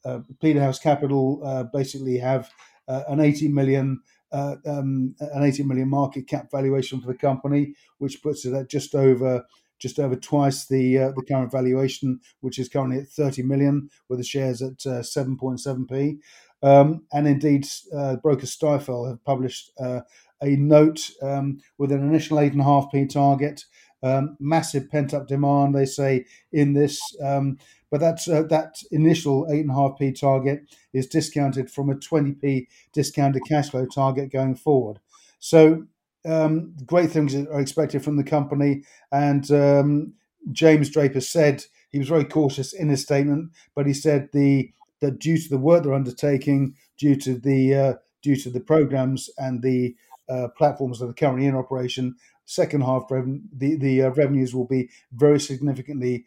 uh, 0.04 0.21
Peterhouse 0.40 0.78
Capital 0.78 1.68
basically 1.73 2.18
have 2.18 2.50
an 2.88 3.21
80 3.21 3.49
million 3.49 4.00
uh, 4.35 4.57
um, 4.67 5.14
an 5.21 5.45
80 5.45 5.62
million 5.62 5.88
market 5.88 6.26
cap 6.26 6.50
valuation 6.50 7.00
for 7.00 7.07
the 7.07 7.19
company, 7.19 7.75
which 7.99 8.23
puts 8.23 8.45
it 8.45 8.53
at 8.53 8.69
just 8.69 8.95
over 8.95 9.45
just 9.79 9.99
over 9.99 10.17
twice 10.17 10.67
the 10.67 10.99
uh, 10.99 11.12
the 11.17 11.23
current 11.23 11.53
valuation, 11.53 12.21
which 12.41 12.59
is 12.59 12.69
currently 12.69 13.00
at 13.00 13.09
30 13.09 13.43
million, 13.43 13.88
with 14.09 14.19
the 14.19 14.25
shares 14.25 14.62
at 14.62 14.79
7.7p. 14.79 16.19
Uh, 16.62 16.67
um, 16.67 17.03
and 17.12 17.29
indeed, 17.29 17.67
uh, 17.95 18.17
broker 18.17 18.47
Stifel 18.47 19.09
have 19.09 19.23
published 19.25 19.71
uh, 19.79 20.00
a 20.43 20.57
note 20.57 21.11
um, 21.23 21.59
with 21.79 21.93
an 21.93 22.03
initial 22.03 22.38
8.5p 22.38 23.11
target. 23.12 23.64
Um, 24.05 24.37
massive 24.39 24.91
pent 24.91 25.15
up 25.15 25.27
demand, 25.27 25.75
they 25.75 25.87
say, 25.87 26.27
in 26.53 26.75
this. 26.75 27.01
Um, 27.25 27.59
but 27.91 28.01
that's 28.01 28.29
uh, 28.29 28.43
that 28.51 28.83
initial 28.91 29.47
8.5p 29.47 30.21
target 30.21 30.61
is 30.93 31.07
discounted 31.07 31.71
from 31.71 31.89
a 31.89 31.95
20p 31.95 32.67
discounted 32.93 33.43
cash 33.49 33.71
flow 33.71 33.87
target 33.87 34.31
going 34.31 34.57
forward. 34.57 35.01
So 35.39 35.87
um, 36.27 36.75
great 36.85 37.11
things 37.11 37.35
are 37.35 37.61
expected 37.61 38.03
from 38.05 38.17
the 38.17 38.25
company. 38.25 38.83
And 39.13 39.51
um, 39.51 40.15
James 40.53 40.91
Draper 40.91 41.21
said 41.21 41.65
he 41.91 41.99
was 41.99 42.09
very 42.09 42.25
cautious 42.25 42.73
in 42.73 42.89
his 42.89 43.03
statement, 43.03 43.53
but 43.75 43.87
he 43.87 43.95
said 43.95 44.29
the 44.33 44.73
that 45.01 45.19
due 45.19 45.39
to 45.39 45.49
the 45.49 45.59
work 45.59 45.85
they're 45.85 45.93
undertaking, 45.93 46.75
due 46.99 47.17
to 47.17 47.39
the 47.39 47.75
uh, 47.75 47.95
due 48.23 48.37
to 48.37 48.51
the 48.51 48.61
programs 48.61 49.31
and 49.39 49.63
the 49.63 49.95
uh, 50.28 50.49
platforms 50.57 50.99
that 50.99 51.09
are 51.09 51.14
currently 51.14 51.47
in 51.47 51.54
operation, 51.54 52.16
second 52.47 52.83
half 52.83 53.09
the 53.09 53.76
the 53.76 54.02
uh, 54.02 54.11
revenues 54.11 54.54
will 54.54 54.66
be 54.66 54.90
very 55.12 55.40
significantly 55.40 56.25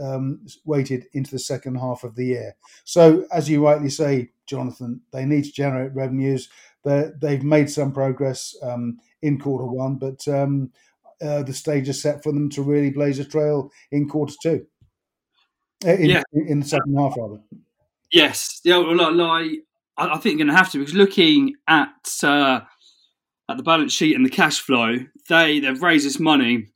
um, 0.00 0.44
weighted 0.64 1.06
into 1.12 1.30
the 1.30 1.38
second 1.38 1.76
half 1.76 2.04
of 2.04 2.16
the 2.16 2.26
year. 2.26 2.56
So, 2.84 3.26
as 3.32 3.48
you 3.48 3.64
rightly 3.64 3.90
say, 3.90 4.30
Jonathan, 4.46 5.00
they 5.12 5.24
need 5.24 5.44
to 5.44 5.52
generate 5.52 5.94
revenues. 5.94 6.48
they 6.84 7.10
they've 7.20 7.42
made 7.42 7.70
some 7.70 7.92
progress 7.92 8.56
um, 8.62 8.98
in 9.22 9.38
quarter 9.38 9.66
one, 9.66 9.96
but 9.96 10.26
um, 10.28 10.72
uh, 11.22 11.42
the 11.42 11.52
stage 11.52 11.88
is 11.88 12.02
set 12.02 12.22
for 12.22 12.32
them 12.32 12.48
to 12.50 12.62
really 12.62 12.90
blaze 12.90 13.18
a 13.18 13.24
trail 13.24 13.70
in 13.92 14.08
quarter 14.08 14.34
two. 14.42 14.66
Uh, 15.86 15.92
in, 15.92 16.10
yeah. 16.10 16.22
in 16.32 16.60
the 16.60 16.66
second 16.66 16.94
half, 16.98 17.16
rather. 17.16 17.40
Yes, 18.12 18.60
yeah. 18.64 18.76
Well, 18.76 19.14
like, 19.14 19.60
I 19.96 20.18
think 20.18 20.38
you're 20.38 20.46
going 20.46 20.54
to 20.54 20.56
have 20.56 20.70
to 20.72 20.78
because 20.78 20.94
looking 20.94 21.54
at 21.68 22.10
uh, 22.22 22.60
at 23.50 23.56
the 23.56 23.62
balance 23.62 23.92
sheet 23.92 24.14
and 24.14 24.24
the 24.24 24.30
cash 24.30 24.60
flow, 24.60 24.98
they 25.28 25.60
they've 25.60 25.82
raised 25.82 26.06
this 26.06 26.20
money 26.20 26.68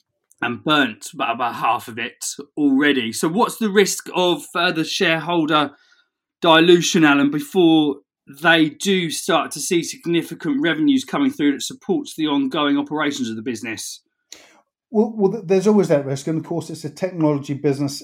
and 0.43 0.65
burnt 0.65 1.11
about, 1.15 1.37
about 1.37 1.55
half 1.55 1.89
of 1.89 1.99
it 1.99 2.25
already. 2.57 3.13
So 3.13 3.29
what's 3.29 3.59
the 3.59 3.71
risk 3.71 4.09
of 4.15 4.45
further 4.53 4.85
shareholder 4.85 5.71
dilution, 6.43 7.05
Alan, 7.05 7.31
before 7.31 7.97
they 8.43 8.71
do 8.71 9.11
start 9.11 9.51
to 9.53 9.61
see 9.61 9.83
significant 9.83 10.61
revenues 10.61 11.05
coming 11.05 11.31
through 11.31 11.53
that 11.53 11.63
supports 11.63 12.17
the 12.17 12.27
ongoing 12.27 12.77
operations 12.77 13.31
of 13.31 13.37
the 13.37 13.43
business? 13.43 14.03
Well, 14.91 15.13
well, 15.17 15.43
there's 15.45 15.67
always 15.67 15.89
that 15.89 16.07
risk, 16.07 16.27
and 16.27 16.39
of 16.39 16.45
course, 16.45 16.71
it's 16.71 16.85
a 16.85 16.91
technology 16.91 17.55
business 17.55 18.03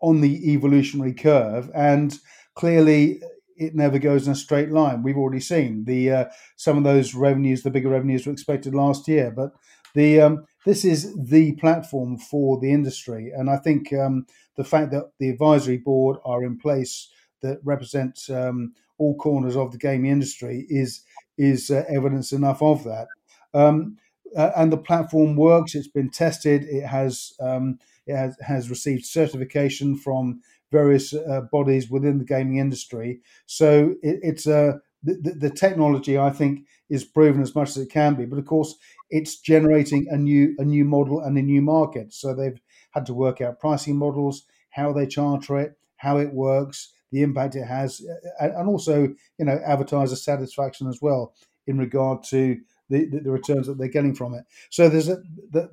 on 0.00 0.20
the 0.20 0.52
evolutionary 0.52 1.12
curve, 1.12 1.70
and 1.74 2.18
clearly, 2.54 3.22
it 3.60 3.74
never 3.74 3.98
goes 3.98 4.26
in 4.26 4.32
a 4.32 4.36
straight 4.36 4.70
line. 4.70 5.02
We've 5.02 5.18
already 5.18 5.40
seen 5.40 5.84
the 5.84 6.10
uh, 6.10 6.24
some 6.56 6.78
of 6.78 6.84
those 6.84 7.14
revenues, 7.14 7.62
the 7.62 7.70
bigger 7.70 7.90
revenues 7.90 8.26
were 8.26 8.32
expected 8.32 8.74
last 8.74 9.06
year, 9.06 9.30
but 9.30 9.52
the 9.94 10.20
um, 10.20 10.44
this 10.64 10.84
is 10.84 11.14
the 11.16 11.52
platform 11.56 12.18
for 12.18 12.58
the 12.60 12.72
industry, 12.72 13.32
and 13.36 13.50
I 13.50 13.56
think 13.56 13.92
um, 13.92 14.26
the 14.56 14.64
fact 14.64 14.90
that 14.92 15.10
the 15.18 15.28
advisory 15.28 15.78
board 15.78 16.18
are 16.24 16.42
in 16.42 16.58
place 16.58 17.08
that 17.42 17.58
represent 17.64 18.18
um, 18.30 18.72
all 18.98 19.16
corners 19.16 19.56
of 19.56 19.72
the 19.72 19.78
gaming 19.78 20.10
industry 20.10 20.66
is 20.68 21.02
is 21.38 21.70
uh, 21.70 21.84
evidence 21.88 22.32
enough 22.32 22.62
of 22.62 22.84
that. 22.84 23.08
Um, 23.54 23.96
uh, 24.36 24.52
and 24.56 24.72
the 24.72 24.78
platform 24.78 25.36
works. 25.36 25.74
It's 25.74 25.88
been 25.88 26.10
tested. 26.10 26.64
It 26.64 26.86
has 26.86 27.32
um, 27.40 27.78
it 28.06 28.16
has, 28.16 28.36
has 28.40 28.70
received 28.70 29.04
certification 29.04 29.96
from 29.96 30.40
various 30.70 31.12
uh, 31.12 31.42
bodies 31.52 31.90
within 31.90 32.18
the 32.18 32.24
gaming 32.24 32.56
industry. 32.56 33.20
So 33.46 33.94
it, 34.02 34.20
it's 34.22 34.46
a 34.46 34.58
uh, 34.58 34.72
the, 35.02 35.34
the, 35.34 35.50
technology 35.50 36.18
I 36.18 36.28
think 36.28 36.66
is 36.90 37.04
proven 37.04 37.40
as 37.40 37.54
much 37.54 37.70
as 37.70 37.78
it 37.78 37.90
can 37.90 38.16
be, 38.16 38.26
but 38.26 38.38
of 38.38 38.44
course 38.44 38.74
it's 39.08 39.40
generating 39.40 40.06
a 40.10 40.16
new 40.18 40.54
a 40.58 40.64
new 40.64 40.84
model 40.84 41.20
and 41.20 41.38
a 41.38 41.42
new 41.42 41.62
market. 41.62 42.12
So 42.12 42.34
they've 42.34 42.60
had 42.90 43.06
to 43.06 43.14
work 43.14 43.40
out 43.40 43.60
pricing 43.60 43.96
models, 43.96 44.44
how 44.70 44.92
they 44.92 45.06
charge 45.06 45.46
for 45.46 45.58
it, 45.58 45.78
how 45.96 46.18
it 46.18 46.34
works, 46.34 46.92
the 47.12 47.22
impact 47.22 47.56
it 47.56 47.64
has, 47.64 48.02
and 48.40 48.68
also 48.68 49.14
you 49.38 49.44
know 49.44 49.58
advertiser 49.64 50.16
satisfaction 50.16 50.86
as 50.86 50.98
well 51.00 51.34
in 51.66 51.78
regard 51.78 52.22
to 52.24 52.58
the, 52.90 53.06
the 53.06 53.30
returns 53.30 53.66
that 53.68 53.78
they're 53.78 53.88
getting 53.88 54.14
from 54.14 54.34
it. 54.34 54.44
So 54.70 54.88
there's 54.88 55.08
a, 55.08 55.22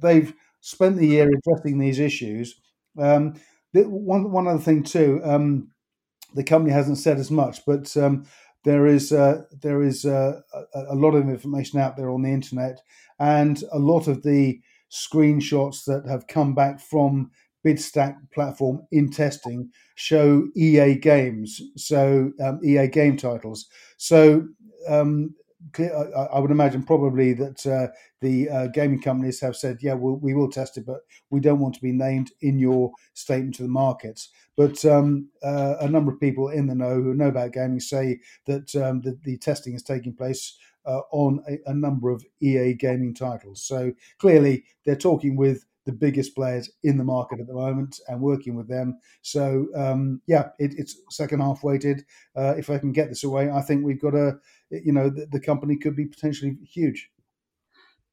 they've 0.01 0.33
spent 0.61 0.97
the 0.97 1.07
year 1.07 1.29
addressing 1.29 1.79
these 1.79 1.99
issues. 1.99 2.59
Um, 2.97 3.35
one 3.73 4.31
one 4.31 4.47
other 4.47 4.59
thing 4.59 4.83
too, 4.83 5.21
um, 5.23 5.69
the 6.33 6.43
company 6.43 6.73
hasn't 6.73 6.97
said 6.97 7.17
as 7.17 7.31
much, 7.31 7.65
but 7.65 7.95
um, 7.97 8.25
there 8.63 8.85
is 8.85 9.11
uh, 9.11 9.43
there 9.61 9.81
is 9.81 10.05
uh, 10.05 10.41
a, 10.73 10.83
a, 10.89 10.95
lot 10.95 11.15
of 11.15 11.29
information 11.29 11.79
out 11.79 11.95
there 11.95 12.09
on 12.09 12.21
the 12.21 12.31
internet, 12.31 12.79
and 13.19 13.63
a 13.71 13.79
lot 13.79 14.07
of 14.07 14.23
the 14.23 14.59
screenshots 14.91 15.85
that 15.85 16.05
have 16.07 16.27
come 16.27 16.53
back 16.53 16.79
from 16.79 17.31
BidStack 17.65 18.15
platform 18.33 18.81
in 18.91 19.09
testing 19.09 19.69
show 19.95 20.47
EA 20.55 20.95
games, 20.95 21.61
so 21.75 22.31
um, 22.43 22.59
EA 22.63 22.87
game 22.87 23.17
titles. 23.17 23.67
So 23.97 24.47
um, 24.87 25.33
I 25.79 26.39
would 26.39 26.51
imagine 26.51 26.83
probably 26.83 27.33
that 27.33 27.65
uh, 27.65 27.87
the 28.21 28.49
uh, 28.49 28.67
gaming 28.67 29.01
companies 29.01 29.39
have 29.41 29.55
said, 29.55 29.79
yeah, 29.81 29.93
we'll, 29.93 30.15
we 30.15 30.33
will 30.33 30.49
test 30.49 30.77
it, 30.77 30.85
but 30.85 31.01
we 31.29 31.39
don't 31.39 31.59
want 31.59 31.75
to 31.75 31.81
be 31.81 31.91
named 31.91 32.31
in 32.41 32.59
your 32.59 32.91
statement 33.13 33.55
to 33.55 33.63
the 33.63 33.69
markets. 33.69 34.29
But 34.55 34.83
um, 34.85 35.29
uh, 35.43 35.75
a 35.79 35.89
number 35.89 36.11
of 36.11 36.19
people 36.19 36.49
in 36.49 36.67
the 36.67 36.75
know 36.75 36.95
who 36.95 37.13
know 37.13 37.27
about 37.27 37.53
gaming 37.53 37.79
say 37.79 38.19
that 38.45 38.75
um, 38.75 39.01
the, 39.01 39.17
the, 39.23 39.37
testing 39.37 39.73
is 39.73 39.83
taking 39.83 40.13
place 40.13 40.57
uh, 40.85 41.01
on 41.11 41.43
a, 41.47 41.57
a, 41.69 41.73
number 41.73 42.09
of 42.09 42.25
EA 42.41 42.73
gaming 42.73 43.13
titles. 43.13 43.61
So 43.63 43.93
clearly, 44.17 44.63
they're 44.85 44.95
talking 44.95 45.35
with 45.35 45.65
the 45.87 45.93
biggest 45.93 46.35
players 46.35 46.69
in 46.83 46.97
the 46.97 47.03
market 47.03 47.39
at 47.39 47.47
the 47.47 47.53
moment 47.53 47.99
and 48.07 48.19
working 48.19 48.55
with 48.55 48.67
them. 48.67 48.99
So 49.21 49.67
um, 49.75 50.21
yeah, 50.27 50.49
it, 50.59 50.75
it's 50.77 51.01
second 51.09 51.39
half 51.39 51.63
weighted. 51.63 52.03
Uh, 52.35 52.55
if 52.57 52.69
I 52.69 52.77
can 52.77 52.91
get 52.91 53.09
this 53.09 53.23
away, 53.23 53.49
I 53.49 53.61
think 53.61 53.83
we've 53.83 54.01
got 54.01 54.13
a 54.13 54.37
you 54.69 54.91
know 54.91 55.09
the, 55.09 55.27
the 55.31 55.39
company 55.39 55.77
could 55.77 55.95
be 55.95 56.05
potentially 56.05 56.57
huge. 56.63 57.09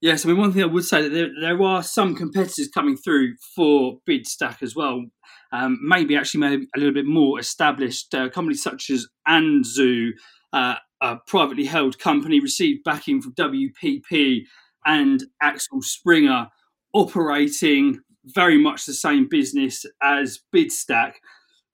Yes, 0.01 0.25
I 0.25 0.29
mean 0.29 0.39
one 0.39 0.53
thing 0.53 0.63
I 0.63 0.67
would 0.67 0.85
say 0.85 1.03
that 1.03 1.09
there, 1.09 1.31
there 1.41 1.63
are 1.63 1.83
some 1.83 2.15
competitors 2.15 2.69
coming 2.69 2.97
through 2.97 3.37
for 3.55 4.01
BidStack 4.09 4.63
as 4.63 4.77
well. 4.77 5.05
Um, 5.53 5.79
maybe 5.83 6.17
actually 6.17 6.41
maybe 6.41 6.67
a 6.75 6.79
little 6.79 6.93
bit 6.93 7.07
more 7.07 7.39
established 7.39 8.15
uh, 8.15 8.29
companies 8.29 8.63
such 8.63 8.91
as 8.91 9.07
Anzu, 9.27 10.11
uh, 10.53 10.75
a 11.01 11.17
privately 11.27 11.65
held 11.65 11.99
company, 11.99 12.41
received 12.41 12.85
backing 12.85 13.23
from 13.23 13.35
WPP 13.35 14.43
and 14.85 15.25
Axel 15.41 15.81
Springer 15.81 16.49
operating 16.93 18.01
very 18.25 18.59
much 18.59 18.87
the 18.87 18.95
same 18.95 19.29
business 19.29 19.85
as 20.03 20.41
Bidstack. 20.55 21.15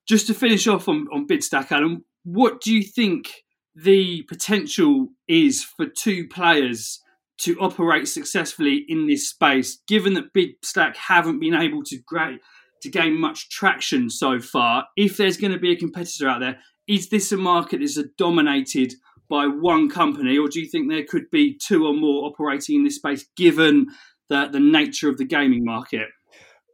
Just 0.07 0.27
to 0.27 0.33
finish 0.33 0.67
off 0.67 0.87
on, 0.87 1.07
on 1.13 1.27
Bidstack, 1.27 1.71
Alan, 1.71 2.03
what 2.23 2.61
do 2.61 2.73
you 2.73 2.83
think 2.83 3.40
the 3.75 4.23
potential 4.23 5.09
is 5.27 5.63
for 5.63 5.85
two 5.85 6.27
players 6.27 7.01
to 7.39 7.57
operate 7.59 8.07
successfully 8.07 8.85
in 8.87 9.07
this 9.07 9.29
space, 9.29 9.79
given 9.87 10.13
that 10.13 10.33
Bidstack 10.33 10.95
haven't 10.95 11.39
been 11.39 11.55
able 11.55 11.83
to 11.83 11.97
great 12.05 12.39
to 12.81 12.89
gain 12.89 13.19
much 13.19 13.49
traction 13.49 14.09
so 14.09 14.39
far? 14.39 14.85
If 14.95 15.17
there's 15.17 15.37
going 15.37 15.53
to 15.53 15.59
be 15.59 15.71
a 15.71 15.75
competitor 15.75 16.27
out 16.27 16.39
there, 16.39 16.59
is 16.87 17.09
this 17.09 17.31
a 17.31 17.37
market 17.37 17.79
that's 17.79 17.99
dominated 18.17 18.93
by 19.29 19.47
one 19.47 19.89
company, 19.89 20.37
or 20.37 20.49
do 20.49 20.59
you 20.59 20.67
think 20.67 20.89
there 20.89 21.05
could 21.05 21.29
be 21.31 21.57
two 21.57 21.87
or 21.87 21.93
more 21.93 22.25
operating 22.25 22.75
in 22.75 22.83
this 22.83 22.97
space, 22.97 23.25
given 23.37 23.87
the, 24.29 24.49
the 24.51 24.59
nature 24.59 25.09
of 25.09 25.17
the 25.17 25.25
gaming 25.25 25.63
market? 25.63 26.09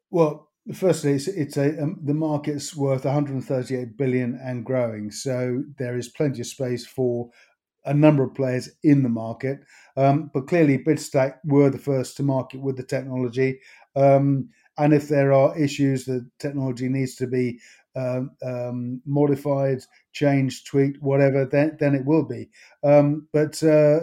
Well, 0.09 0.46
firstly, 0.73 1.13
it's, 1.13 1.27
it's 1.27 1.57
a 1.57 1.81
um, 1.81 1.99
the 2.03 2.13
market's 2.13 2.75
worth 2.75 3.05
138 3.05 3.97
billion 3.97 4.39
and 4.43 4.65
growing, 4.65 5.11
so 5.11 5.63
there 5.77 5.97
is 5.97 6.09
plenty 6.09 6.41
of 6.41 6.47
space 6.47 6.85
for 6.85 7.29
a 7.85 7.93
number 7.93 8.23
of 8.23 8.35
players 8.35 8.69
in 8.83 9.01
the 9.01 9.09
market. 9.09 9.59
Um, 9.95 10.29
but 10.33 10.47
clearly, 10.47 10.77
Bidstack 10.77 11.35
were 11.45 11.69
the 11.69 11.77
first 11.77 12.17
to 12.17 12.23
market 12.23 12.61
with 12.61 12.77
the 12.77 12.83
technology. 12.83 13.59
Um, 13.95 14.49
and 14.77 14.93
if 14.93 15.07
there 15.09 15.33
are 15.33 15.57
issues, 15.57 16.05
the 16.05 16.29
technology 16.39 16.87
needs 16.87 17.15
to 17.15 17.27
be 17.27 17.59
um, 17.95 18.31
um, 18.45 19.01
modified, 19.05 19.79
changed, 20.13 20.67
tweaked, 20.67 21.01
whatever, 21.01 21.45
then 21.45 21.77
then 21.79 21.95
it 21.95 22.05
will 22.05 22.25
be. 22.25 22.49
Um, 22.83 23.27
but 23.33 23.61
uh, 23.63 24.01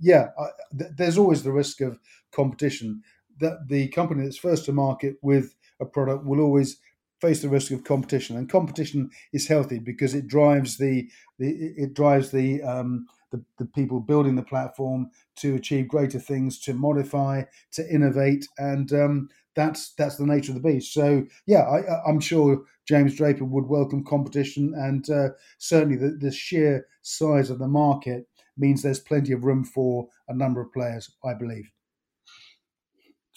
yeah, 0.00 0.28
I, 0.38 0.46
th- 0.78 0.92
there's 0.96 1.18
always 1.18 1.42
the 1.42 1.52
risk 1.52 1.80
of 1.80 1.98
competition. 2.32 3.02
That 3.40 3.68
the 3.68 3.88
company 3.88 4.24
that's 4.24 4.38
first 4.38 4.64
to 4.64 4.72
market 4.72 5.16
with 5.22 5.54
a 5.80 5.86
product 5.86 6.24
will 6.24 6.40
always 6.40 6.78
face 7.20 7.42
the 7.42 7.48
risk 7.48 7.72
of 7.72 7.84
competition, 7.84 8.36
and 8.36 8.48
competition 8.48 9.10
is 9.32 9.48
healthy 9.48 9.78
because 9.78 10.14
it 10.14 10.26
drives 10.28 10.76
the, 10.78 11.08
the 11.38 11.72
it 11.76 11.94
drives 11.94 12.30
the, 12.30 12.62
um, 12.62 13.06
the 13.32 13.42
the 13.58 13.66
people 13.66 14.00
building 14.00 14.36
the 14.36 14.42
platform 14.42 15.10
to 15.36 15.54
achieve 15.54 15.88
greater 15.88 16.18
things, 16.20 16.58
to 16.60 16.74
modify, 16.74 17.42
to 17.72 17.88
innovate, 17.92 18.46
and 18.58 18.92
um, 18.92 19.28
that's 19.56 19.94
that's 19.94 20.16
the 20.16 20.26
nature 20.26 20.52
of 20.52 20.62
the 20.62 20.68
beast. 20.68 20.92
So 20.92 21.24
yeah, 21.46 21.62
I, 21.62 22.08
am 22.08 22.20
sure 22.20 22.62
James 22.86 23.16
Draper 23.16 23.44
would 23.44 23.66
welcome 23.66 24.04
competition, 24.04 24.72
and 24.76 25.08
uh, 25.10 25.30
certainly 25.58 25.96
the, 25.96 26.16
the 26.20 26.30
sheer 26.30 26.86
size 27.02 27.50
of 27.50 27.58
the 27.58 27.68
market 27.68 28.28
means 28.56 28.82
there's 28.82 29.00
plenty 29.00 29.32
of 29.32 29.44
room 29.44 29.64
for 29.64 30.08
a 30.28 30.34
number 30.34 30.60
of 30.60 30.72
players. 30.72 31.10
I 31.24 31.34
believe. 31.34 31.70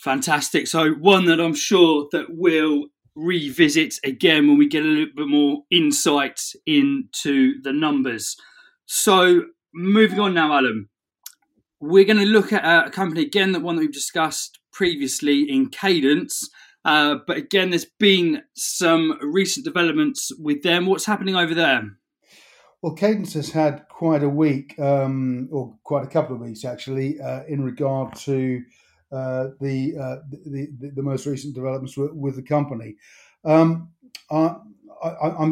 Fantastic. 0.01 0.65
So 0.65 0.93
one 0.93 1.25
that 1.25 1.39
I'm 1.39 1.53
sure 1.53 2.07
that 2.11 2.25
we'll 2.29 2.85
revisit 3.15 3.99
again 4.03 4.47
when 4.47 4.57
we 4.57 4.67
get 4.67 4.83
a 4.83 4.87
little 4.87 5.13
bit 5.15 5.27
more 5.27 5.59
insight 5.69 6.41
into 6.65 7.61
the 7.61 7.71
numbers. 7.71 8.35
So 8.87 9.43
moving 9.75 10.19
on 10.19 10.33
now, 10.33 10.53
Alan, 10.53 10.89
we're 11.79 12.05
going 12.05 12.17
to 12.17 12.25
look 12.25 12.51
at 12.51 12.87
a 12.87 12.89
company 12.89 13.21
again, 13.21 13.51
that 13.51 13.61
one 13.61 13.75
that 13.75 13.81
we've 13.81 13.93
discussed 13.93 14.59
previously 14.73 15.43
in 15.43 15.69
Cadence. 15.69 16.49
Uh, 16.83 17.17
but 17.27 17.37
again, 17.37 17.69
there's 17.69 17.85
been 17.99 18.41
some 18.55 19.19
recent 19.21 19.63
developments 19.63 20.31
with 20.39 20.63
them. 20.63 20.87
What's 20.87 21.05
happening 21.05 21.35
over 21.35 21.53
there? 21.53 21.83
Well, 22.81 22.95
Cadence 22.95 23.33
has 23.33 23.51
had 23.51 23.87
quite 23.87 24.23
a 24.23 24.29
week, 24.29 24.79
um, 24.79 25.47
or 25.51 25.75
quite 25.83 26.03
a 26.03 26.09
couple 26.09 26.35
of 26.35 26.41
weeks 26.41 26.65
actually, 26.65 27.21
uh, 27.21 27.43
in 27.47 27.63
regard 27.63 28.15
to 28.15 28.63
uh, 29.11 29.47
the, 29.59 29.95
uh, 29.97 30.15
the, 30.29 30.67
the, 30.79 30.91
the 30.95 31.03
most 31.03 31.25
recent 31.25 31.53
developments 31.53 31.97
with, 31.97 32.11
with 32.13 32.35
the 32.35 32.43
company. 32.43 32.95
Um, 33.43 33.89
I, 34.29 34.55
I, 35.03 35.47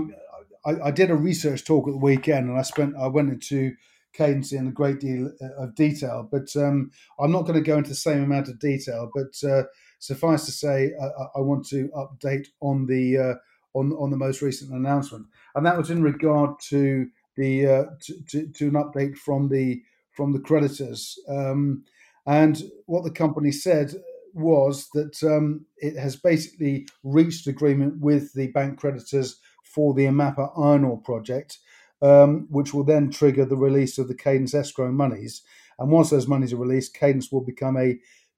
I, 0.65 0.82
I, 0.86 0.91
did 0.91 1.10
a 1.10 1.15
research 1.15 1.65
talk 1.65 1.88
at 1.88 1.91
the 1.91 1.98
weekend, 1.98 2.50
and 2.50 2.58
I 2.58 2.62
spent 2.62 2.95
I 2.95 3.08
went 3.08 3.30
into 3.30 3.74
cadence 4.13 4.52
in 4.52 4.67
a 4.67 4.72
great 4.72 5.00
deal 5.00 5.32
uh, 5.41 5.63
of 5.63 5.76
detail, 5.76 6.28
but 6.32 6.56
um, 6.56 6.91
I'm 7.19 7.32
not 7.32 7.43
going 7.43 7.56
to 7.56 7.67
go 7.67 7.78
into 7.78 7.89
the 7.89 7.95
same 7.95 8.24
amount 8.24 8.48
of 8.48 8.60
detail. 8.60 9.12
But 9.13 9.50
uh, 9.50 9.63
suffice 10.00 10.45
to 10.45 10.52
say, 10.52 10.91
I, 11.02 11.39
I, 11.39 11.41
want 11.41 11.67
to 11.67 11.89
update 11.89 12.48
on 12.62 12.86
the 12.86 13.17
uh, 13.17 13.34
on 13.74 13.91
on 13.93 14.10
the 14.12 14.17
most 14.17 14.41
recent 14.41 14.72
announcement, 14.72 15.26
and 15.56 15.65
that 15.65 15.78
was 15.78 15.89
in 15.89 16.02
regard 16.02 16.60
to 16.69 17.08
the 17.36 17.65
uh, 17.65 17.84
to, 18.02 18.13
to, 18.30 18.48
to, 18.48 18.67
an 18.67 18.74
update 18.74 19.17
from 19.17 19.50
the 19.50 19.82
from 20.12 20.34
the 20.34 20.39
creditors. 20.39 21.17
Um, 21.28 21.84
and 22.30 22.62
what 22.86 23.04
the 23.04 23.10
company 23.10 23.52
said 23.52 23.96
was 24.36 24.88
that 24.94 25.24
um, 25.24 25.65
it 25.78 25.98
has 25.98 26.15
basically 26.15 26.88
reached 27.04 27.48
agreement 27.48 28.00
with 28.00 28.34
the 28.34 28.48
bank 28.50 28.80
creditors 28.80 29.38
for 29.63 29.96
the 29.96 30.06
Amapa 30.06 30.52
iron 30.56 30.84
ore 30.84 31.02
project, 31.02 31.58
um, 32.04 32.46
which 32.52 32.72
will 32.72 32.84
then 32.84 33.10
trigger 33.10 33.46
the 33.46 33.58
release 33.58 33.98
of 33.98 34.08
the 34.08 34.13
Cadence 34.13 34.54
escrow 34.54 34.92
monies. 34.92 35.42
And 35.80 35.89
once 35.89 36.12
those 36.12 36.28
monies 36.28 36.54
are 36.54 36.58
released, 36.58 36.94
Cadence 36.94 37.32
will 37.32 37.44
become 37.44 37.78
a 37.78 37.98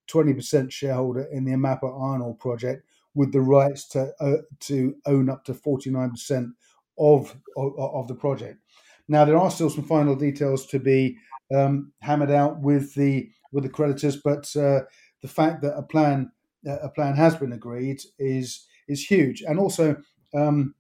20% 0.09 0.71
shareholder 0.71 1.27
in 1.29 1.43
the 1.43 1.51
Amapa 1.51 1.83
iron 1.83 2.21
ore 2.21 2.35
project 2.35 2.85
with 3.13 3.33
the 3.33 3.41
rights 3.41 3.89
to 3.89 4.13
uh, 4.21 4.37
to 4.61 4.95
own 5.05 5.29
up 5.29 5.43
to 5.43 5.53
49% 5.53 6.53
of, 6.97 7.35
of, 7.57 7.73
of 7.77 8.07
the 8.07 8.15
project. 8.15 8.57
Now 9.09 9.25
there 9.25 9.37
are 9.37 9.51
still 9.51 9.69
some 9.69 9.83
final 9.83 10.15
details 10.15 10.65
to 10.67 10.79
be 10.79 11.17
um, 11.53 11.91
hammered 11.99 12.31
out 12.31 12.61
with 12.61 12.95
the 12.95 13.29
with 13.51 13.63
the 13.63 13.69
creditors. 13.69 14.17
But 14.17 14.53
uh, 14.55 14.81
the 15.21 15.27
fact 15.27 15.61
that 15.61 15.77
a 15.77 15.83
plan 15.83 16.31
uh, 16.67 16.77
a 16.83 16.89
plan 16.89 17.15
has 17.15 17.35
been 17.35 17.53
agreed 17.53 18.01
is 18.19 18.67
is 18.87 19.05
huge, 19.05 19.41
and 19.41 19.59
also. 19.59 19.97
Um, 20.33 20.75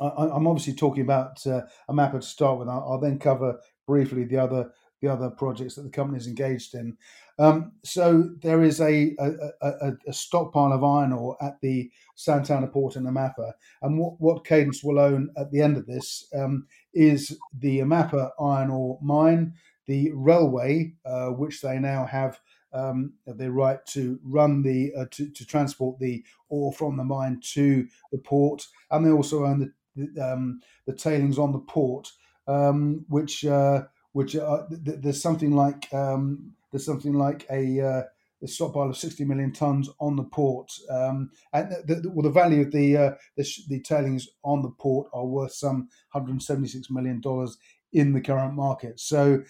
I, 0.00 0.34
am 0.34 0.46
obviously 0.46 0.72
talking 0.72 1.02
about 1.02 1.46
uh, 1.46 1.60
Amapa 1.90 2.12
to 2.12 2.22
start 2.22 2.58
with. 2.58 2.66
I'll, 2.66 2.92
I'll, 2.92 2.98
then 2.98 3.18
cover 3.18 3.60
briefly 3.86 4.24
the 4.24 4.38
other 4.38 4.70
the 5.02 5.08
other 5.08 5.30
projects 5.30 5.74
that 5.74 5.82
the 5.82 5.90
company 5.90 6.16
is 6.16 6.28
engaged 6.28 6.74
in. 6.74 6.96
Um, 7.38 7.72
so 7.84 8.30
there 8.40 8.62
is 8.62 8.80
a, 8.80 9.14
a, 9.18 9.32
a, 9.60 9.92
a, 10.06 10.12
stockpile 10.12 10.72
of 10.72 10.84
iron 10.84 11.12
ore 11.12 11.36
at 11.42 11.60
the 11.60 11.90
Santana 12.14 12.68
port 12.68 12.96
in 12.96 13.04
Amapa, 13.04 13.52
and 13.82 13.98
what, 13.98 14.20
what 14.20 14.46
Cadence 14.46 14.84
will 14.84 15.00
own 15.00 15.30
at 15.36 15.50
the 15.50 15.60
end 15.60 15.76
of 15.76 15.86
this 15.86 16.28
um, 16.34 16.66
is 16.94 17.36
the 17.58 17.80
Amapa 17.80 18.30
iron 18.38 18.70
ore 18.70 18.98
mine, 19.02 19.54
the 19.86 20.10
railway, 20.12 20.94
uh, 21.04 21.28
which 21.28 21.60
they 21.60 21.78
now 21.78 22.06
have 22.06 22.40
um, 22.72 23.14
the 23.26 23.50
right 23.50 23.84
to 23.86 24.18
run 24.24 24.62
the 24.62 24.92
uh, 24.96 25.06
to, 25.10 25.30
to 25.30 25.46
transport 25.46 25.98
the 25.98 26.24
ore 26.48 26.72
from 26.72 26.96
the 26.96 27.04
mine 27.04 27.40
to 27.54 27.86
the 28.10 28.18
port, 28.18 28.66
and 28.90 29.04
they 29.04 29.10
also 29.10 29.44
own 29.44 29.60
the 29.60 29.72
the, 29.94 30.32
um, 30.32 30.60
the 30.86 30.94
tailings 30.94 31.38
on 31.38 31.52
the 31.52 31.58
port, 31.58 32.10
um, 32.46 33.04
which 33.08 33.44
uh, 33.44 33.82
which 34.12 34.36
uh, 34.36 34.62
th- 34.68 34.98
there's 35.00 35.20
something 35.20 35.52
like 35.52 35.92
um, 35.92 36.52
there's 36.70 36.86
something 36.86 37.14
like 37.14 37.46
a, 37.50 37.80
uh, 37.80 38.02
a 38.42 38.48
stockpile 38.48 38.88
of 38.88 38.96
60 38.96 39.24
million 39.24 39.52
tons 39.52 39.88
on 40.00 40.16
the 40.16 40.24
port, 40.24 40.72
um, 40.90 41.30
and 41.52 41.70
the, 41.86 41.96
the, 41.96 42.10
well, 42.10 42.22
the 42.22 42.30
value 42.30 42.62
of 42.62 42.72
the, 42.72 42.96
uh, 42.96 43.10
the, 43.36 43.46
the 43.68 43.80
tailings 43.80 44.28
on 44.42 44.62
the 44.62 44.70
port 44.70 45.08
are 45.12 45.26
worth 45.26 45.52
some 45.52 45.88
176 46.12 46.90
million 46.90 47.20
dollars 47.20 47.56
in 47.92 48.12
the 48.14 48.20
current 48.20 48.54
market. 48.54 48.98
So 48.98 49.42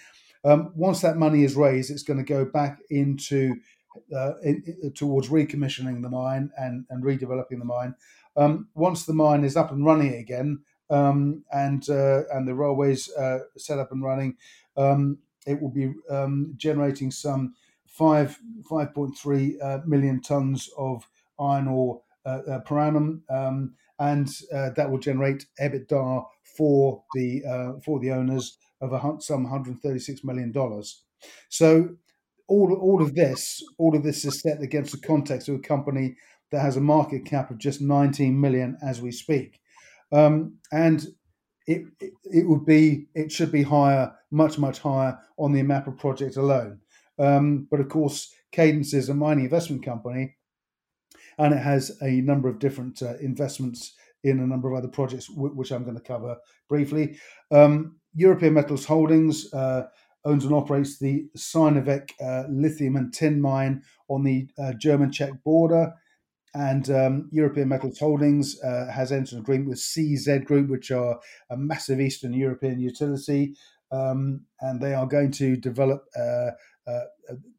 um, 0.45 0.73
once 0.75 1.01
that 1.01 1.17
money 1.17 1.45
is 1.45 1.55
raised, 1.55 1.91
it's 1.91 2.03
going 2.03 2.19
to 2.19 2.25
go 2.25 2.45
back 2.45 2.81
into 2.91 3.55
uh, 4.15 4.33
in, 4.43 4.63
in, 4.83 4.93
towards 4.93 5.29
recommissioning 5.29 6.03
the 6.03 6.09
mine 6.09 6.51
and, 6.57 6.85
and 6.91 7.05
redeveloping 7.05 7.59
the 7.59 7.65
mine. 7.65 7.95
Um, 8.37 8.69
once 8.75 9.05
the 9.05 9.13
mine 9.13 9.45
is 9.45 9.57
up 9.57 9.71
and 9.71 9.85
running 9.85 10.15
again, 10.15 10.63
um, 10.91 11.45
and 11.53 11.89
uh, 11.89 12.23
and 12.33 12.47
the 12.47 12.55
railways 12.55 13.11
uh, 13.15 13.41
set 13.57 13.79
up 13.79 13.93
and 13.93 14.03
running, 14.03 14.37
um, 14.77 15.19
it 15.47 15.61
will 15.61 15.71
be 15.71 15.93
um, 16.11 16.55
generating 16.57 17.11
some 17.11 17.55
five 17.87 18.39
five 18.69 18.95
point 18.95 19.17
three 19.17 19.59
uh, 19.61 19.79
million 19.87 20.21
tons 20.21 20.71
of 20.77 21.09
iron 21.39 21.69
ore 21.69 22.03
uh, 22.27 22.41
uh, 22.49 22.59
per 22.61 22.79
annum, 22.79 23.23
um, 23.31 23.75
and 23.99 24.29
that 24.51 24.91
will 24.91 24.99
generate 24.99 25.47
EBITDA 25.61 26.25
for 26.57 27.03
the 27.15 27.43
for 27.85 27.99
the 28.01 28.11
owners 28.11 28.59
of 28.83 28.93
a, 28.93 29.21
some 29.21 29.45
136 29.45 30.25
million 30.25 30.53
dollars. 30.53 31.05
So 31.49 31.97
all 32.49 32.75
all 32.75 33.01
of 33.01 33.15
this 33.15 33.63
all 33.79 33.97
of 33.97 34.03
this 34.03 34.25
is 34.25 34.41
set 34.41 34.61
against 34.61 34.93
the 34.93 35.07
context 35.07 35.49
of 35.49 35.55
a 35.55 35.61
company 35.61 36.17
that 36.51 36.61
has 36.61 36.77
a 36.77 36.81
market 36.81 37.25
cap 37.25 37.51
of 37.51 37.57
just 37.57 37.81
19 37.81 38.39
million 38.39 38.77
as 38.83 39.01
we 39.01 39.11
speak, 39.11 39.61
um, 40.13 40.59
and 40.71 41.07
it, 41.67 41.83
it, 42.25 42.47
would 42.47 42.67
be 42.67 43.07
it 43.15 43.31
should 43.31 43.53
be 43.53 43.63
higher, 43.63 44.13
much 44.31 44.59
much 44.59 44.81
higher 44.81 45.19
on 45.39 45.53
the 45.53 45.63
Amapa 45.63 45.97
project 45.97 46.37
alone. 46.37 46.81
Um, 47.19 47.69
but 47.71 47.81
of 47.81 47.89
course, 47.89 48.33
Cadence 48.51 48.93
is 48.95 49.09
a 49.09 49.15
mining 49.15 49.45
investment 49.45 49.85
company, 49.85 50.37
and 51.39 51.55
it 51.55 51.59
has 51.59 51.97
a 52.03 52.21
number 52.21 52.49
of 52.49 52.59
different 52.59 53.01
uh, 53.01 53.17
investments 53.19 53.95
in 54.25 54.41
a 54.41 54.47
number 54.47 54.71
of 54.71 54.79
other 54.79 54.89
projects, 54.89 55.29
w- 55.29 55.55
which 55.55 55.71
I'm 55.71 55.85
going 55.85 55.97
to 55.97 56.03
cover 56.03 56.37
briefly. 56.69 57.19
Um, 57.51 57.97
European 58.15 58.55
Metals 58.55 58.85
Holdings 58.85 59.53
uh, 59.55 59.89
owns 60.25 60.45
and 60.45 60.55
operates 60.55 60.99
the 60.99 61.27
Cinovec 61.37 62.11
uh, 62.21 62.45
lithium 62.49 62.97
and 62.97 63.13
tin 63.13 63.41
mine 63.41 63.83
on 64.09 64.23
the 64.23 64.49
uh, 64.59 64.73
German 64.75 65.11
Czech 65.11 65.43
border. 65.45 65.95
And 66.55 66.91
um, 66.91 67.29
European 67.33 67.69
Metals 67.69 67.99
Holdings 67.99 68.63
uh, 68.63 68.91
has 68.93 69.11
entered 69.11 69.35
an 69.35 69.41
agreement 69.41 69.71
with 69.71 69.79
CZ 69.79 70.45
Group, 70.45 70.69
which 70.69 70.91
are 70.91 71.19
a 71.49 71.57
massive 71.57 71.99
Eastern 71.99 72.35
European 72.35 72.79
utility. 72.79 73.55
Um, 73.91 74.43
and 74.61 74.81
they 74.81 74.95
are 74.95 75.07
going 75.07 75.31
to 75.33 75.57
develop. 75.57 76.05
Uh, 76.17 76.51
uh, 76.87 77.01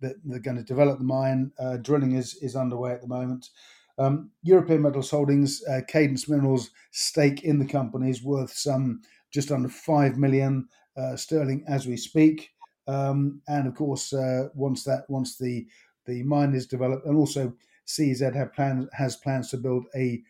they're 0.01 0.39
going 0.39 0.57
to 0.57 0.63
develop 0.63 0.99
the 0.99 1.05
mine. 1.05 1.51
drilling 1.81 2.13
is 2.13 2.35
is 2.41 2.55
underway 2.55 2.91
at 2.91 3.01
the 3.01 3.07
moment. 3.07 3.49
Um, 3.97 4.31
European 4.41 4.81
Metals 4.81 5.11
Holdings, 5.11 5.63
Cadence 5.87 6.27
Minerals 6.27 6.71
stake 6.91 7.43
in 7.43 7.59
the 7.59 7.65
company 7.65 8.09
is 8.09 8.23
worth 8.23 8.51
some 8.51 9.01
just 9.33 9.51
under 9.51 9.69
5 9.69 10.17
million 10.17 10.67
uh, 10.95 11.15
sterling 11.15 11.65
as 11.67 11.87
we 11.87 11.97
speak. 11.97 12.51
Um, 12.87 13.41
and 13.47 13.67
of 13.67 13.75
course, 13.75 14.13
uh, 14.13 14.49
once 14.53 14.83
that 14.83 15.05
once 15.09 15.37
the 15.37 15.67
the 16.05 16.21
mine 16.23 16.53
is 16.53 16.67
developed, 16.67 17.05
and 17.05 17.17
also 17.17 17.53
CZ 17.87 18.35
have 18.35 18.53
plans 18.53 18.87
has 18.93 19.15
plans 19.15 19.49
to 19.51 19.57
build 19.57 19.85
a 19.95 20.21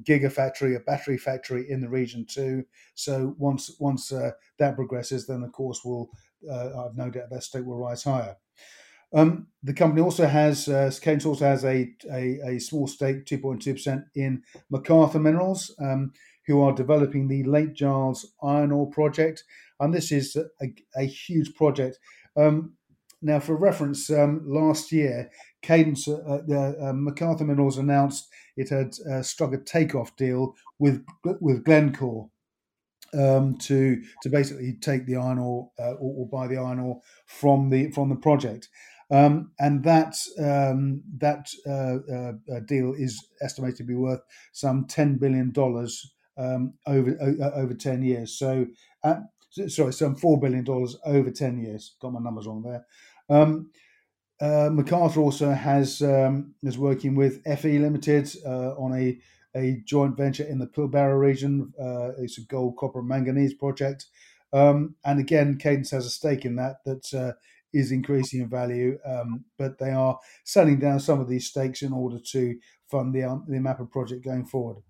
gigafactory, 0.00 0.76
a 0.76 0.80
battery 0.80 1.18
factory 1.18 1.70
in 1.70 1.80
the 1.80 1.88
region 1.88 2.24
too. 2.26 2.64
So 2.94 3.34
once 3.38 3.76
once 3.78 4.12
uh, 4.12 4.32
that 4.58 4.76
progresses, 4.76 5.26
then 5.26 5.42
of 5.42 5.52
course 5.52 5.84
will 5.84 6.10
uh, 6.50 6.86
I've 6.86 6.96
no 6.96 7.10
doubt 7.10 7.30
that 7.30 7.44
stake 7.44 7.64
will 7.64 7.78
rise 7.78 8.04
higher. 8.04 8.36
Um, 9.14 9.48
the 9.62 9.74
company 9.74 10.00
also 10.00 10.26
has 10.26 10.68
uh, 10.68 10.90
Cadence 11.00 11.26
also 11.26 11.44
has 11.44 11.64
a, 11.64 11.92
a, 12.10 12.40
a 12.46 12.58
small 12.58 12.86
stake, 12.86 13.26
two 13.26 13.38
point 13.38 13.62
two 13.62 13.74
percent 13.74 14.04
in 14.14 14.42
Macarthur 14.70 15.18
Minerals. 15.18 15.74
Um, 15.78 16.12
who 16.46 16.60
are 16.62 16.72
developing 16.72 17.28
the 17.28 17.44
Lake 17.44 17.74
Giles 17.74 18.32
iron 18.42 18.72
ore 18.72 18.90
project. 18.90 19.44
And 19.80 19.92
this 19.92 20.12
is 20.12 20.36
a, 20.36 20.66
a 20.96 21.04
huge 21.04 21.54
project. 21.54 21.98
Um, 22.36 22.74
now, 23.20 23.38
for 23.38 23.56
reference, 23.56 24.10
um, 24.10 24.42
last 24.44 24.90
year, 24.90 25.30
Cadence, 25.62 26.08
uh, 26.08 26.42
uh, 26.50 26.72
um, 26.80 27.04
Macarthur 27.04 27.44
Minerals 27.44 27.78
announced 27.78 28.28
it 28.56 28.68
had 28.68 28.94
uh, 29.10 29.22
struck 29.22 29.52
a 29.52 29.58
takeoff 29.58 30.16
deal 30.16 30.54
with 30.78 31.04
with 31.40 31.64
Glencore 31.64 32.30
um, 33.14 33.56
to 33.58 34.02
to 34.22 34.28
basically 34.28 34.76
take 34.80 35.06
the 35.06 35.16
iron 35.16 35.38
ore 35.38 35.70
uh, 35.78 35.92
or, 35.92 36.24
or, 36.24 36.28
buy 36.28 36.48
the 36.48 36.60
iron 36.60 36.80
ore 36.80 37.00
from 37.26 37.70
the 37.70 37.90
from 37.92 38.08
the 38.08 38.16
project. 38.16 38.68
Um, 39.10 39.52
and 39.60 39.84
that 39.84 40.16
um, 40.38 41.02
that 41.18 41.48
uh, 41.66 41.98
uh, 42.52 42.60
deal 42.66 42.94
is 42.96 43.24
estimated 43.40 43.76
to 43.78 43.84
be 43.84 43.94
worth 43.94 44.22
some 44.52 44.86
ten 44.86 45.16
billion 45.16 45.52
dollars 45.52 46.12
um, 46.42 46.74
over 46.86 47.16
over 47.54 47.74
ten 47.74 48.02
years. 48.02 48.36
So, 48.38 48.66
uh, 49.04 49.20
sorry, 49.68 49.92
some 49.92 50.16
four 50.16 50.40
billion 50.40 50.64
dollars 50.64 50.96
over 51.04 51.30
ten 51.30 51.58
years. 51.58 51.94
Got 52.00 52.12
my 52.12 52.20
numbers 52.20 52.46
wrong 52.46 52.62
there. 52.62 52.86
Um, 53.28 53.70
uh, 54.40 54.70
Macarthur 54.72 55.20
also 55.20 55.52
has 55.52 56.02
um, 56.02 56.54
is 56.62 56.76
working 56.76 57.14
with 57.14 57.42
FE 57.44 57.78
Limited 57.78 58.28
uh, 58.44 58.74
on 58.76 58.92
a 58.94 59.18
a 59.54 59.82
joint 59.84 60.16
venture 60.16 60.44
in 60.44 60.58
the 60.58 60.66
Pilbara 60.66 61.18
region. 61.18 61.72
Uh, 61.78 62.12
it's 62.18 62.38
a 62.38 62.42
gold, 62.42 62.76
copper, 62.78 63.00
and 63.00 63.08
manganese 63.08 63.54
project, 63.54 64.06
um, 64.52 64.96
and 65.04 65.20
again, 65.20 65.58
Cadence 65.58 65.90
has 65.90 66.06
a 66.06 66.10
stake 66.10 66.44
in 66.44 66.56
that 66.56 66.76
that 66.84 67.14
uh, 67.14 67.32
is 67.72 67.92
increasing 67.92 68.40
in 68.40 68.48
value. 68.48 68.98
Um, 69.04 69.44
but 69.58 69.78
they 69.78 69.90
are 69.90 70.18
selling 70.44 70.78
down 70.78 71.00
some 71.00 71.20
of 71.20 71.28
these 71.28 71.46
stakes 71.46 71.82
in 71.82 71.92
order 71.92 72.18
to 72.32 72.58
fund 72.90 73.14
the 73.14 73.24
um, 73.24 73.44
the 73.48 73.56
Amapa 73.56 73.90
project 73.90 74.24
going 74.24 74.44
forward. 74.44 74.82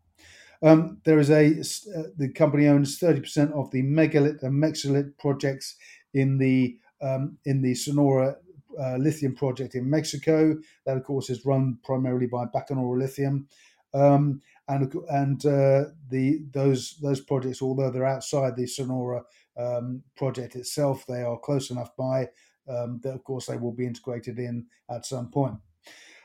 Um, 0.62 0.98
there 1.04 1.18
is 1.18 1.30
a 1.30 1.60
uh, 1.98 2.08
the 2.16 2.28
company 2.28 2.68
owns 2.68 2.98
thirty 2.98 3.20
percent 3.20 3.52
of 3.52 3.70
the 3.70 3.82
megalith 3.82 4.42
and 4.42 4.62
mexolith 4.62 5.18
projects 5.18 5.76
in 6.14 6.38
the 6.38 6.78
um, 7.00 7.38
in 7.44 7.62
the 7.62 7.74
Sonora 7.74 8.36
uh, 8.80 8.96
lithium 8.96 9.34
project 9.34 9.74
in 9.74 9.90
Mexico. 9.90 10.56
That 10.86 10.96
of 10.96 11.04
course 11.04 11.30
is 11.30 11.44
run 11.44 11.78
primarily 11.84 12.26
by 12.26 12.44
Bacanora 12.46 12.98
Lithium, 12.98 13.48
um, 13.92 14.40
and 14.68 14.94
and 15.10 15.44
uh, 15.44 15.84
the 16.08 16.42
those 16.52 16.96
those 17.02 17.20
projects, 17.20 17.60
although 17.60 17.90
they're 17.90 18.06
outside 18.06 18.56
the 18.56 18.66
Sonora 18.66 19.24
um, 19.56 20.02
project 20.16 20.54
itself, 20.56 21.04
they 21.06 21.22
are 21.22 21.38
close 21.38 21.70
enough 21.70 21.94
by 21.96 22.28
um, 22.68 23.00
that 23.02 23.14
of 23.14 23.24
course 23.24 23.46
they 23.46 23.56
will 23.56 23.72
be 23.72 23.86
integrated 23.86 24.38
in 24.38 24.66
at 24.88 25.06
some 25.06 25.28
point. 25.30 25.56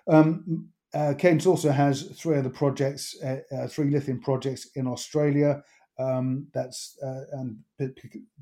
Um, 0.08 0.70
uh, 0.94 1.14
Cadence 1.18 1.46
also 1.46 1.72
has 1.72 2.04
three 2.18 2.38
other 2.38 2.50
projects, 2.50 3.16
uh, 3.24 3.40
uh, 3.56 3.68
three 3.68 3.90
lithium 3.90 4.20
projects 4.20 4.70
in 4.76 4.88
Australia. 4.88 5.64
Um, 6.00 6.48
that's 6.54 6.98
uh, 7.04 7.24
and 7.34 7.58
the, 7.78 7.94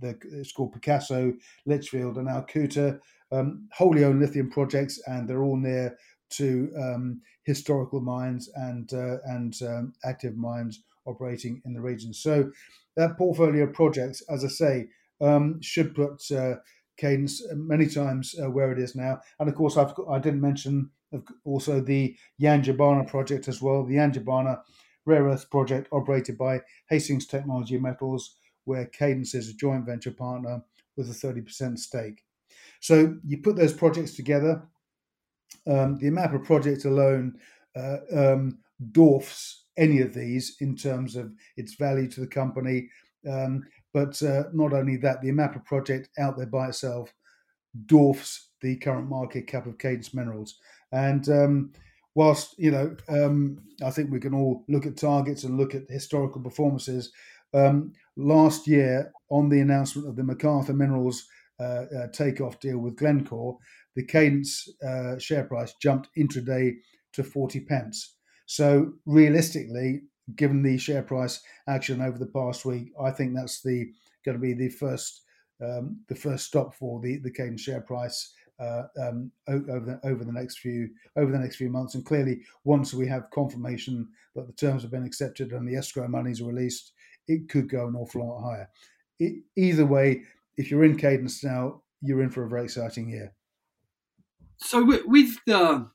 it's 0.02 0.52
called 0.52 0.74
Picasso, 0.74 1.34
Litchfield, 1.66 2.18
and 2.18 2.28
Alcoota, 2.28 3.00
um, 3.32 3.68
wholly 3.72 4.04
owned 4.04 4.20
lithium 4.20 4.52
projects, 4.52 5.00
and 5.08 5.28
they're 5.28 5.44
all 5.44 5.58
near 5.58 5.98
to 6.32 6.72
um, 6.78 7.22
historical 7.44 8.02
mines 8.02 8.50
and 8.56 8.94
uh, 8.94 9.18
and 9.26 9.56
um, 9.62 9.94
active 10.04 10.36
mines 10.36 10.84
operating 11.06 11.62
in 11.66 11.74
the 11.74 11.82
region. 11.82 12.14
So 12.14 12.52
that 12.98 13.18
portfolio 13.18 13.64
of 13.64 13.74
projects, 13.74 14.22
as 14.30 14.44
I 14.44 14.50
say, 14.50 14.88
um, 15.22 15.62
should 15.62 15.96
put 15.96 16.30
uh, 16.32 16.56
Cadence 16.98 17.44
many 17.54 17.88
times 17.88 18.36
where 18.52 18.72
it 18.72 18.80
is 18.80 18.96
now. 18.96 19.20
And 19.40 19.50
of 19.50 19.56
course, 19.56 19.78
I've 19.78 19.94
I 20.10 20.20
didn't 20.20 20.42
mention 20.42 20.90
also 21.44 21.80
the 21.80 22.16
Yangibana 22.42 23.08
project 23.08 23.48
as 23.48 23.62
well, 23.62 23.84
the 23.86 23.96
Yangibana 23.96 24.62
rare 25.06 25.26
earth 25.26 25.50
project 25.50 25.88
operated 25.92 26.38
by 26.38 26.62
Hastings 26.90 27.28
Technology 27.28 27.78
Metals, 27.78 28.38
where 28.66 28.86
Cadence 28.86 29.36
is 29.36 29.50
a 29.50 29.54
joint 29.54 29.86
venture 29.86 30.12
partner 30.12 30.64
with 30.98 31.10
a 31.10 31.14
30% 31.14 31.78
stake. 31.78 32.24
So 32.80 33.18
you 33.26 33.40
put 33.40 33.56
those 33.56 33.74
projects 33.74 34.16
together. 34.16 34.64
Um, 35.68 35.98
the 35.98 36.08
Amapa 36.08 36.44
project 36.44 36.86
alone 36.86 37.40
uh, 37.76 37.98
um, 38.16 38.60
dwarfs 38.92 39.66
any 39.78 40.02
of 40.02 40.14
these 40.14 40.58
in 40.62 40.76
terms 40.76 41.16
of 41.16 41.34
its 41.58 41.76
value 41.76 42.10
to 42.12 42.22
the 42.22 42.28
company. 42.28 42.90
Um, 43.30 43.64
but 43.96 44.22
uh, 44.24 44.44
not 44.52 44.74
only 44.74 44.98
that, 44.98 45.22
the 45.22 45.32
Amapa 45.32 45.64
project 45.64 46.10
out 46.20 46.36
there 46.36 46.48
by 46.48 46.68
itself 46.68 47.14
dwarfs 47.86 48.50
the 48.60 48.76
current 48.76 49.08
market 49.08 49.48
cap 49.48 49.66
of 49.68 49.78
Cadence 49.78 50.14
Minerals. 50.14 50.60
And 50.92 51.30
um, 51.30 51.72
whilst 52.14 52.60
you 52.60 52.72
know, 52.72 52.94
um, 53.08 53.58
I 53.82 53.92
think 53.92 54.12
we 54.12 54.20
can 54.20 54.34
all 54.34 54.66
look 54.68 54.86
at 54.86 54.98
targets 54.98 55.46
and 55.46 55.58
look 55.58 55.74
at 55.74 55.90
historical 55.90 56.42
performances. 56.42 57.14
Um, 57.54 57.94
last 58.18 58.68
year, 58.68 59.14
on 59.30 59.48
the 59.48 59.62
announcement 59.62 60.10
of 60.10 60.18
the 60.18 60.26
Macarthur 60.26 60.74
Minerals 60.74 61.26
uh, 61.62 61.86
uh, 61.98 62.08
takeoff 62.12 62.60
deal 62.60 62.80
with 62.80 62.98
Glencore, 62.98 63.58
the 63.96 64.04
Cadence 64.04 64.68
uh, 64.86 65.18
share 65.20 65.46
price 65.46 65.74
jumped 65.82 66.10
intraday 66.18 66.74
to 67.14 67.24
40 67.24 67.62
pence. 67.62 68.18
So 68.46 68.92
realistically, 69.06 70.02
given 70.36 70.64
the 70.64 70.78
share 70.78 71.04
price 71.04 71.42
action 71.68 72.02
over 72.02 72.18
the 72.18 72.26
past 72.26 72.66
week, 72.66 72.92
I 73.00 73.12
think 73.12 73.36
that's 73.36 73.62
the 73.62 73.92
going 74.26 74.38
to 74.38 74.42
be 74.42 74.54
the 74.54 74.70
first 74.70 75.22
um, 75.62 76.00
the 76.08 76.16
first 76.16 76.46
stop 76.46 76.76
for 76.76 77.00
the 77.00 77.18
the 77.18 77.32
Cadence 77.32 77.62
share 77.62 77.82
price 77.82 78.34
uh, 78.60 78.84
um, 79.02 79.32
over 79.48 79.80
the, 79.80 80.00
over 80.08 80.24
the 80.24 80.32
next 80.32 80.60
few 80.60 80.90
over 81.16 81.32
the 81.32 81.40
next 81.40 81.58
few 81.58 81.70
months. 81.70 81.96
And 81.96 82.06
clearly, 82.06 82.42
once 82.64 82.94
we 82.94 83.08
have 83.08 83.30
confirmation 83.32 84.08
that 84.36 84.48
the 84.48 84.54
terms 84.54 84.82
have 84.82 84.92
been 84.92 85.06
accepted 85.06 85.52
and 85.52 85.68
the 85.68 85.76
escrow 85.76 86.08
monies 86.08 86.42
are 86.42 86.46
released, 86.46 86.94
it 87.28 87.50
could 87.50 87.70
go 87.70 87.88
an 87.88 87.96
awful 87.96 88.28
lot 88.28 88.42
higher. 88.42 88.70
It, 89.20 89.44
either 89.56 89.86
way, 89.86 90.24
if 90.58 90.70
you're 90.70 90.84
in 90.84 90.98
Cadence 90.98 91.44
now, 91.44 91.82
you're 92.02 92.22
in 92.22 92.30
for 92.30 92.44
a 92.44 92.50
very 92.50 92.66
exciting 92.66 93.10
year. 93.10 93.34
So 94.58 94.84
with, 94.84 95.06
with 95.06 95.36
the 95.46 95.90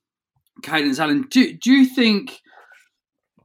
Cadence, 0.63 0.99
Alan, 0.99 1.23
do 1.31 1.53
do 1.55 1.73
you 1.73 1.87
think 1.87 2.41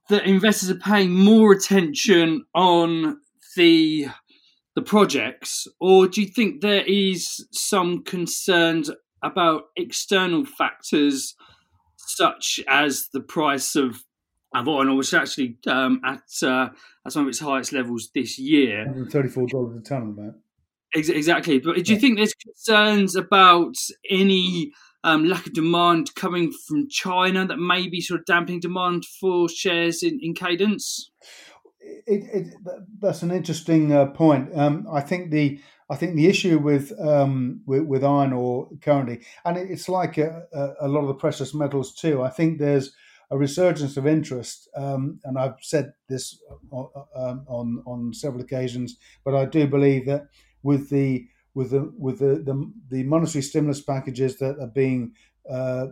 that 0.10 0.26
investors 0.26 0.70
are 0.70 0.76
paying 0.76 1.12
more 1.12 1.52
attention 1.52 2.46
on 2.54 3.20
the 3.56 4.08
the 4.76 4.82
projects, 4.82 5.68
or 5.80 6.08
do 6.08 6.22
you 6.22 6.28
think 6.28 6.62
there 6.62 6.84
is 6.86 7.48
some 7.52 8.04
concerns 8.04 8.92
about 9.24 9.64
external 9.78 10.44
factors 10.46 11.36
such 11.96 12.60
as 12.68 13.08
the 13.14 13.22
price 13.22 13.76
of 13.76 14.04
of 14.54 14.68
oil, 14.68 14.96
which 14.96 15.08
is 15.08 15.14
actually 15.14 15.58
um, 15.68 16.02
at 16.06 16.24
uh, 16.44 16.70
at 17.06 17.12
some 17.12 17.24
of 17.24 17.30
its 17.30 17.40
highest 17.40 17.74
levels 17.74 18.10
this 18.14 18.38
year, 18.38 18.86
thirty-four 19.10 19.48
dollars 19.48 19.78
a 19.78 19.82
ton, 19.82 20.16
about. 20.18 20.36
Exactly, 20.94 21.60
but 21.60 21.84
do 21.84 21.94
you 21.94 22.00
think 22.00 22.18
there's 22.18 22.34
concerns 22.34 23.18
about 23.18 23.76
any 24.10 24.72
um, 25.06 25.26
lack 25.26 25.46
of 25.46 25.54
demand 25.54 26.14
coming 26.16 26.52
from 26.52 26.90
China 26.90 27.46
that 27.46 27.58
may 27.58 27.88
be 27.88 28.02
sort 28.02 28.22
of 28.22 28.26
damping 28.26 28.60
demand 28.60 29.06
for 29.06 29.48
shares 29.48 30.02
in, 30.02 30.20
in 30.22 30.34
Cadence? 30.34 31.12
It, 31.80 32.24
it, 32.34 32.54
that's 33.00 33.22
an 33.22 33.32
interesting 33.32 33.94
uh, 33.94 34.08
point. 34.08 34.50
Um, 34.58 34.88
I 34.92 35.02
think 35.02 35.30
the 35.30 35.60
I 35.92 35.96
think 35.96 36.16
the 36.16 36.26
issue 36.26 36.58
with 36.58 36.92
um, 37.00 37.62
with, 37.68 37.84
with, 37.84 38.04
iron 38.04 38.34
ore 38.34 38.68
currently, 38.82 39.22
and 39.46 39.56
it's 39.56 39.88
like 39.88 40.18
a, 40.18 40.48
a, 40.82 40.88
lot 40.88 41.02
of 41.02 41.08
the 41.08 41.14
precious 41.14 41.54
metals 41.54 41.94
too. 41.94 42.24
I 42.24 42.30
think 42.30 42.58
there's 42.58 42.92
a 43.30 43.38
resurgence 43.38 43.98
of 43.98 44.08
interest, 44.08 44.68
um, 44.76 45.20
and 45.24 45.38
I've 45.38 45.58
said 45.62 45.94
this 46.10 46.40
on, 46.72 46.90
um, 47.16 47.46
on, 47.48 47.84
on 47.86 48.14
several 48.16 48.42
occasions, 48.42 48.98
but 49.24 49.36
I 49.36 49.46
do 49.46 49.68
believe 49.68 50.08
that 50.08 50.24
with 50.64 50.90
the 50.90 51.28
with 51.56 51.72
the 51.72 51.92
with 51.98 52.20
the, 52.20 52.44
the, 52.44 52.72
the 52.90 53.04
monetary 53.04 53.42
stimulus 53.42 53.82
packages 53.82 54.38
that 54.38 54.60
are 54.60 54.68
being 54.68 55.14
uh, 55.50 55.88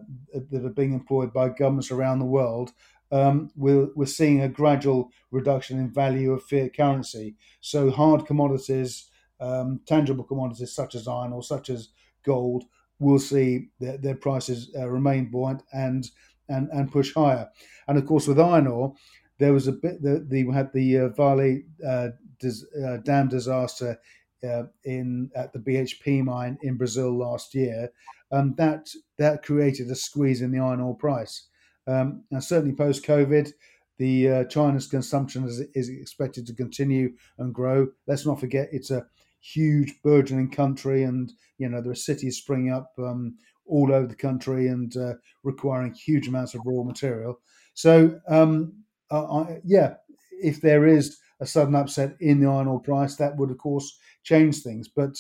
that 0.52 0.66
are 0.66 0.70
being 0.70 0.94
employed 0.94 1.34
by 1.34 1.50
governments 1.50 1.90
around 1.90 2.20
the 2.20 2.26
world, 2.26 2.72
um, 3.12 3.50
we're, 3.56 3.88
we're 3.96 4.06
seeing 4.06 4.42
a 4.42 4.50
gradual 4.50 5.10
reduction 5.32 5.80
in 5.80 5.92
value 5.92 6.34
of 6.34 6.44
fiat 6.44 6.76
currency. 6.76 7.36
So 7.62 7.92
hard 7.92 8.26
commodities, 8.26 9.10
um, 9.40 9.82
tangible 9.86 10.24
commodities 10.24 10.74
such 10.74 10.96
as 10.96 11.08
iron 11.08 11.34
or 11.34 11.44
such 11.44 11.70
as 11.70 11.90
gold, 12.24 12.66
will 13.00 13.20
see 13.20 13.70
their, 13.80 13.98
their 13.98 14.16
prices 14.16 14.72
uh, 14.78 14.90
remain 14.90 15.30
buoyant 15.32 15.64
and, 15.72 16.10
and 16.50 16.70
and 16.72 16.92
push 16.92 17.14
higher. 17.14 17.50
And 17.88 17.98
of 17.98 18.06
course, 18.06 18.28
with 18.28 18.40
iron 18.40 18.68
ore, 18.68 18.96
there 19.40 19.54
was 19.54 19.68
a 19.68 19.72
bit 19.72 20.02
the, 20.02 20.26
the 20.28 20.44
we 20.44 20.54
had 20.54 20.74
the 20.74 20.98
uh, 20.98 21.10
Vale 21.10 21.62
uh, 21.88 22.10
dis, 22.40 22.66
uh, 22.86 22.98
dam 22.98 23.30
disaster 23.30 24.00
uh, 24.44 24.64
in 24.84 25.30
at 25.36 25.54
the 25.54 25.60
BHP 25.60 26.24
mine 26.24 26.58
in 26.62 26.78
Brazil 26.78 27.18
last 27.18 27.54
year, 27.54 27.90
and 28.32 28.56
that 28.58 28.90
that 29.18 29.44
created 29.44 29.90
a 29.90 29.96
squeeze 29.96 30.42
in 30.42 30.52
the 30.52 30.60
iron 30.60 30.82
ore 30.82 30.96
price. 30.96 31.48
Um, 31.88 32.24
and 32.32 32.44
certainly 32.44 32.76
post 32.76 33.06
COVID, 33.06 33.52
the 33.98 34.30
uh, 34.30 34.44
China's 34.46 34.88
consumption 34.88 35.46
is, 35.46 35.62
is, 35.74 35.90
expected 35.90 36.48
to 36.48 36.54
continue 36.54 37.12
and 37.38 37.54
grow. 37.54 37.88
Let's 38.08 38.26
not 38.26 38.40
forget 38.40 38.70
it's 38.72 38.90
a 38.90 39.06
huge 39.42 39.94
burgeoning 40.04 40.52
country, 40.52 41.04
and 41.04 41.32
you 41.58 41.70
know 41.70 41.82
there 41.82 41.92
are 41.92 41.96
cities 41.96 42.38
springing 42.38 42.72
up 42.72 42.92
um, 42.98 43.38
all 43.66 43.94
over 43.94 44.08
the 44.08 44.16
country 44.16 44.68
and 44.68 44.96
uh, 44.98 45.14
requiring 45.44 45.94
huge 45.94 46.28
amounts 46.28 46.54
of 46.54 46.62
raw 46.66 46.84
material. 46.84 47.40
So 47.74 48.20
um, 48.28 48.84
I, 49.12 49.60
yeah, 49.64 49.96
if 50.42 50.62
there 50.62 50.88
is 50.88 51.18
a 51.40 51.46
sudden 51.46 51.76
upset 51.76 52.16
in 52.20 52.40
the 52.40 52.50
iron 52.50 52.68
ore 52.68 52.80
price, 52.80 53.16
that 53.16 53.36
would 53.38 53.52
of 53.52 53.58
course 53.58 53.98
change 54.24 54.62
things. 54.62 54.88
But 54.88 55.16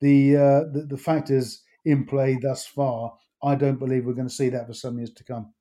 the 0.00 0.36
uh, 0.36 0.60
the, 0.72 0.86
the 0.88 0.96
factors 0.96 1.62
in 1.84 2.04
play 2.04 2.38
thus 2.40 2.66
far, 2.66 3.14
I 3.42 3.54
don't 3.54 3.78
believe 3.78 4.04
we're 4.04 4.12
going 4.14 4.28
to 4.28 4.34
see 4.34 4.48
that 4.50 4.66
for 4.66 4.74
some 4.74 4.98
years 4.98 5.12
to 5.14 5.24
come. 5.24 5.52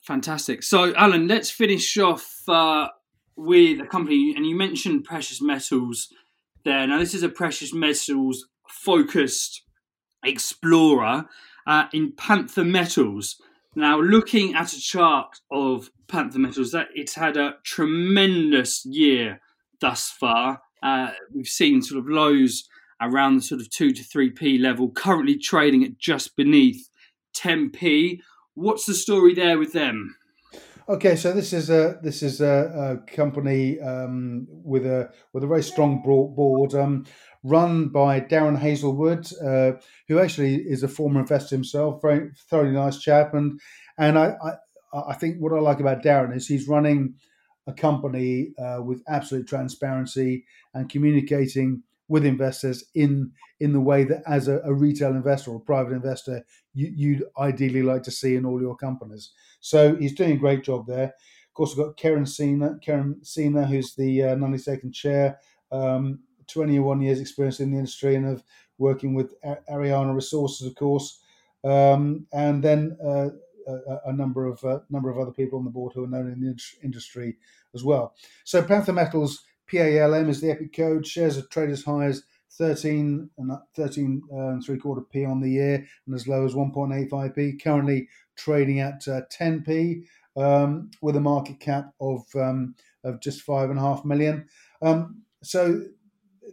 Fantastic. 0.00 0.62
So, 0.62 0.94
Alan, 0.94 1.28
let's 1.28 1.50
finish 1.50 1.98
off 1.98 2.42
uh, 2.48 2.88
with 3.36 3.80
a 3.80 3.86
company, 3.86 4.34
and 4.34 4.46
you 4.46 4.56
mentioned 4.56 5.04
precious 5.04 5.42
metals 5.42 6.08
there. 6.64 6.86
Now, 6.86 6.98
this 6.98 7.14
is 7.14 7.22
a 7.22 7.28
precious 7.28 7.74
metals 7.74 8.46
focused 8.68 9.62
explorer 10.24 11.26
uh, 11.66 11.86
in 11.92 12.12
Panther 12.12 12.64
Metals. 12.64 13.40
Now, 13.78 14.00
looking 14.00 14.56
at 14.56 14.72
a 14.72 14.80
chart 14.80 15.38
of 15.52 15.90
Panther 16.08 16.40
Metals, 16.40 16.72
that 16.72 16.88
it's 16.96 17.14
had 17.14 17.36
a 17.36 17.58
tremendous 17.62 18.84
year 18.84 19.40
thus 19.80 20.10
far. 20.10 20.62
Uh, 20.82 21.12
we've 21.32 21.46
seen 21.46 21.80
sort 21.80 22.00
of 22.00 22.10
lows 22.10 22.68
around 23.00 23.36
the 23.36 23.42
sort 23.42 23.60
of 23.60 23.70
two 23.70 23.92
to 23.92 24.02
three 24.02 24.30
p 24.30 24.58
level, 24.58 24.90
currently 24.90 25.38
trading 25.38 25.84
at 25.84 25.96
just 25.96 26.34
beneath 26.34 26.90
10p. 27.36 28.18
What's 28.54 28.84
the 28.84 28.94
story 28.94 29.32
there 29.32 29.60
with 29.60 29.74
them? 29.74 30.16
Okay, 30.88 31.14
so 31.14 31.32
this 31.32 31.52
is 31.52 31.70
a 31.70 32.00
this 32.02 32.22
is 32.24 32.40
a, 32.40 32.98
a 33.06 33.12
company 33.12 33.78
um, 33.78 34.48
with 34.50 34.86
a 34.86 35.12
with 35.32 35.44
a 35.44 35.46
very 35.46 35.62
strong 35.62 36.02
board, 36.02 36.74
um, 36.74 37.04
run 37.42 37.88
by 37.88 38.20
Darren 38.20 38.58
Hazelwood, 38.58 39.30
uh, 39.42 39.72
who 40.08 40.18
actually 40.18 40.56
is 40.56 40.82
a 40.82 40.88
former 40.88 41.20
investor 41.20 41.54
himself. 41.54 42.02
Very 42.02 42.30
thoroughly 42.50 42.72
nice 42.72 42.98
chap, 42.98 43.34
and 43.34 43.60
and 43.98 44.18
I, 44.18 44.34
I, 44.42 44.98
I 45.10 45.14
think 45.14 45.38
what 45.38 45.52
I 45.52 45.60
like 45.60 45.80
about 45.80 46.02
Darren 46.02 46.36
is 46.36 46.46
he's 46.46 46.68
running 46.68 47.14
a 47.66 47.72
company 47.72 48.54
uh, 48.58 48.82
with 48.82 49.02
absolute 49.08 49.46
transparency 49.46 50.44
and 50.74 50.88
communicating 50.88 51.82
with 52.08 52.24
investors 52.24 52.84
in 52.94 53.30
in 53.60 53.72
the 53.72 53.80
way 53.80 54.04
that 54.04 54.22
as 54.26 54.48
a, 54.48 54.60
a 54.64 54.72
retail 54.72 55.10
investor 55.10 55.50
or 55.50 55.60
private 55.60 55.92
investor 55.92 56.44
you, 56.74 57.16
would 57.16 57.24
ideally 57.38 57.82
like 57.82 58.02
to 58.04 58.10
see 58.10 58.36
in 58.36 58.44
all 58.46 58.60
your 58.60 58.76
companies. 58.76 59.32
So 59.60 59.96
he's 59.96 60.14
doing 60.14 60.32
a 60.32 60.36
great 60.36 60.62
job 60.62 60.86
there. 60.86 61.04
Of 61.04 61.54
course, 61.54 61.76
we've 61.76 61.86
got 61.86 61.96
Kerim 61.96 62.24
Sener, 62.24 62.80
Kerim 62.80 63.20
Sener, 63.22 63.66
who's 63.66 63.94
the 63.96 64.22
uh, 64.22 64.34
non-executive 64.36 64.92
chair, 64.92 65.38
um, 65.72 66.20
21 66.48 67.00
years 67.00 67.20
experience 67.20 67.60
in 67.60 67.70
the 67.70 67.78
industry 67.78 68.14
and 68.14 68.26
of 68.26 68.42
working 68.78 69.14
with 69.14 69.34
Ariana 69.42 70.14
Resources, 70.14 70.66
of 70.66 70.74
course, 70.74 71.20
um, 71.64 72.26
and 72.32 72.62
then 72.62 72.96
uh, 73.04 73.28
a, 73.66 74.10
a, 74.10 74.12
number 74.12 74.46
of 74.46 74.62
uh, 74.64 74.78
number 74.90 75.10
of 75.10 75.18
other 75.18 75.32
people 75.32 75.58
on 75.58 75.64
the 75.64 75.70
board 75.70 75.92
who 75.92 76.04
are 76.04 76.08
known 76.08 76.30
in 76.30 76.40
the 76.40 76.56
industry 76.82 77.36
as 77.74 77.84
well. 77.84 78.14
So 78.44 78.62
Panther 78.62 78.92
Metals 78.92 79.44
PALM 79.70 80.28
is 80.28 80.40
the 80.40 80.50
EPIC 80.50 80.74
code. 80.74 81.06
Shares 81.06 81.36
are 81.36 81.42
traded 81.42 81.74
as 81.74 81.84
high 81.84 82.06
as 82.06 82.22
13 82.52 83.28
and 83.38 83.52
13 83.76 84.22
uh, 84.32 84.36
and 84.36 84.64
three 84.64 84.78
quarter 84.78 85.02
p 85.02 85.24
on 85.24 85.40
the 85.40 85.50
year 85.50 85.86
and 86.06 86.14
as 86.14 86.26
low 86.26 86.44
as 86.44 86.54
1.85p. 86.54 87.62
Currently 87.62 88.08
trading 88.36 88.80
at 88.80 89.06
uh, 89.06 89.22
10p 89.32 90.04
um, 90.36 90.90
with 91.02 91.16
a 91.16 91.20
market 91.20 91.60
cap 91.60 91.92
of 92.00 92.24
um, 92.34 92.74
of 93.04 93.20
just 93.20 93.42
five 93.42 93.70
and 93.70 93.78
a 93.78 93.82
half 93.82 94.04
million. 94.04 94.46
Um, 94.82 95.22
so, 95.42 95.82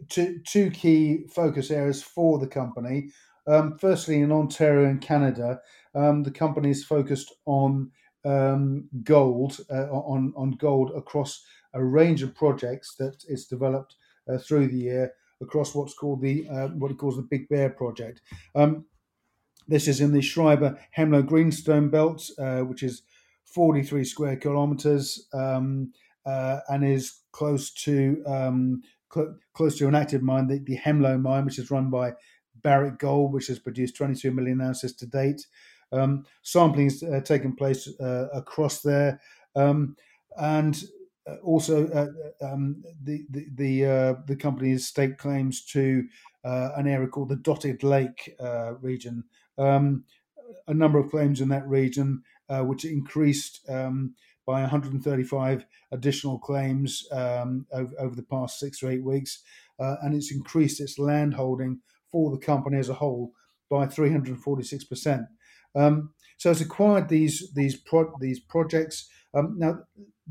two, 0.08 0.40
two 0.46 0.70
key 0.70 1.26
focus 1.28 1.70
areas 1.70 2.02
for 2.02 2.38
the 2.38 2.46
company. 2.46 3.10
Um, 3.46 3.78
firstly, 3.78 4.20
in 4.20 4.32
Ontario 4.32 4.88
and 4.88 5.00
Canada, 5.00 5.60
um, 5.94 6.22
the 6.22 6.30
company 6.30 6.70
is 6.70 6.84
focused 6.84 7.32
on 7.46 7.90
um, 8.24 8.88
gold 9.04 9.58
uh, 9.70 9.88
on 9.90 10.32
on 10.36 10.52
gold 10.52 10.90
across 10.96 11.44
a 11.74 11.84
range 11.84 12.22
of 12.22 12.34
projects 12.34 12.96
that 12.96 13.24
it's 13.28 13.46
developed 13.46 13.94
uh, 14.28 14.38
through 14.38 14.66
the 14.66 14.76
year 14.76 15.12
across 15.40 15.74
what's 15.74 15.94
called 15.94 16.20
the 16.20 16.48
uh, 16.48 16.68
what 16.68 16.90
it 16.90 16.98
calls 16.98 17.16
the 17.16 17.22
Big 17.22 17.48
Bear 17.48 17.70
project. 17.70 18.20
Um, 18.54 18.84
this 19.68 19.88
is 19.88 20.00
in 20.00 20.12
the 20.12 20.22
Schreiber 20.22 20.78
Hemlo 20.96 21.24
Greenstone 21.24 21.88
Belt, 21.88 22.28
uh, 22.38 22.60
which 22.60 22.82
is 22.82 23.02
43 23.46 24.04
square 24.04 24.36
kilometers 24.36 25.28
um, 25.32 25.92
uh, 26.24 26.60
and 26.68 26.84
is 26.84 27.20
close 27.32 27.70
to 27.72 28.22
um, 28.26 28.82
cl- 29.12 29.36
close 29.54 29.78
to 29.78 29.88
an 29.88 29.94
active 29.94 30.22
mine, 30.22 30.46
the, 30.46 30.58
the 30.58 30.78
Hemlo 30.78 31.20
mine, 31.20 31.44
which 31.44 31.58
is 31.58 31.70
run 31.70 31.90
by 31.90 32.12
Barrick 32.62 32.98
Gold, 32.98 33.32
which 33.32 33.46
has 33.48 33.58
produced 33.58 33.96
22 33.96 34.30
million 34.30 34.60
ounces 34.60 34.94
to 34.96 35.06
date. 35.06 35.46
Um, 35.92 36.24
sampling 36.42 36.90
has 36.90 37.02
uh, 37.02 37.52
place 37.56 37.88
uh, 38.00 38.28
across 38.32 38.82
there, 38.82 39.20
um, 39.54 39.96
and 40.36 40.82
uh, 41.28 41.36
also 41.42 41.88
uh, 41.88 42.46
um, 42.46 42.82
the 43.02 43.24
the 43.30 43.46
the, 43.54 43.84
uh, 43.84 44.14
the 44.26 44.36
company 44.36 44.70
has 44.70 44.86
staked 44.86 45.18
claims 45.18 45.64
to 45.66 46.04
uh, 46.44 46.70
an 46.76 46.86
area 46.86 47.08
called 47.08 47.28
the 47.28 47.36
Dotted 47.36 47.82
Lake 47.82 48.36
region. 48.80 49.24
Um, 49.58 50.04
a 50.68 50.74
number 50.74 50.98
of 50.98 51.10
claims 51.10 51.40
in 51.40 51.48
that 51.48 51.66
region, 51.66 52.22
which 52.48 52.84
increased 52.84 53.68
um, 53.68 54.14
by 54.46 54.60
135 54.60 55.66
additional 55.92 56.38
claims 56.38 57.06
um, 57.12 57.66
over, 57.72 57.92
over, 57.98 58.14
the 58.14 58.22
past 58.22 58.60
six 58.60 58.82
or 58.82 58.90
eight 58.90 59.02
weeks, 59.02 59.42
and 59.78 60.14
it's 60.14 60.32
increased 60.32 60.80
its 60.80 60.98
land 60.98 61.34
holding 61.34 61.80
for 62.10 62.30
the 62.30 62.38
company 62.38 62.78
as 62.78 62.88
a 62.88 62.94
whole 62.94 63.32
by 63.68 63.86
346 63.86 64.84
percent. 64.84 65.26
Um, 65.74 66.10
so 66.38 66.50
it's 66.50 66.60
acquired 66.60 67.08
these 67.08 67.52
these 67.54 67.76
pro- 67.76 68.14
these 68.20 68.40
projects. 68.40 69.08
Um, 69.34 69.56
now, 69.58 69.80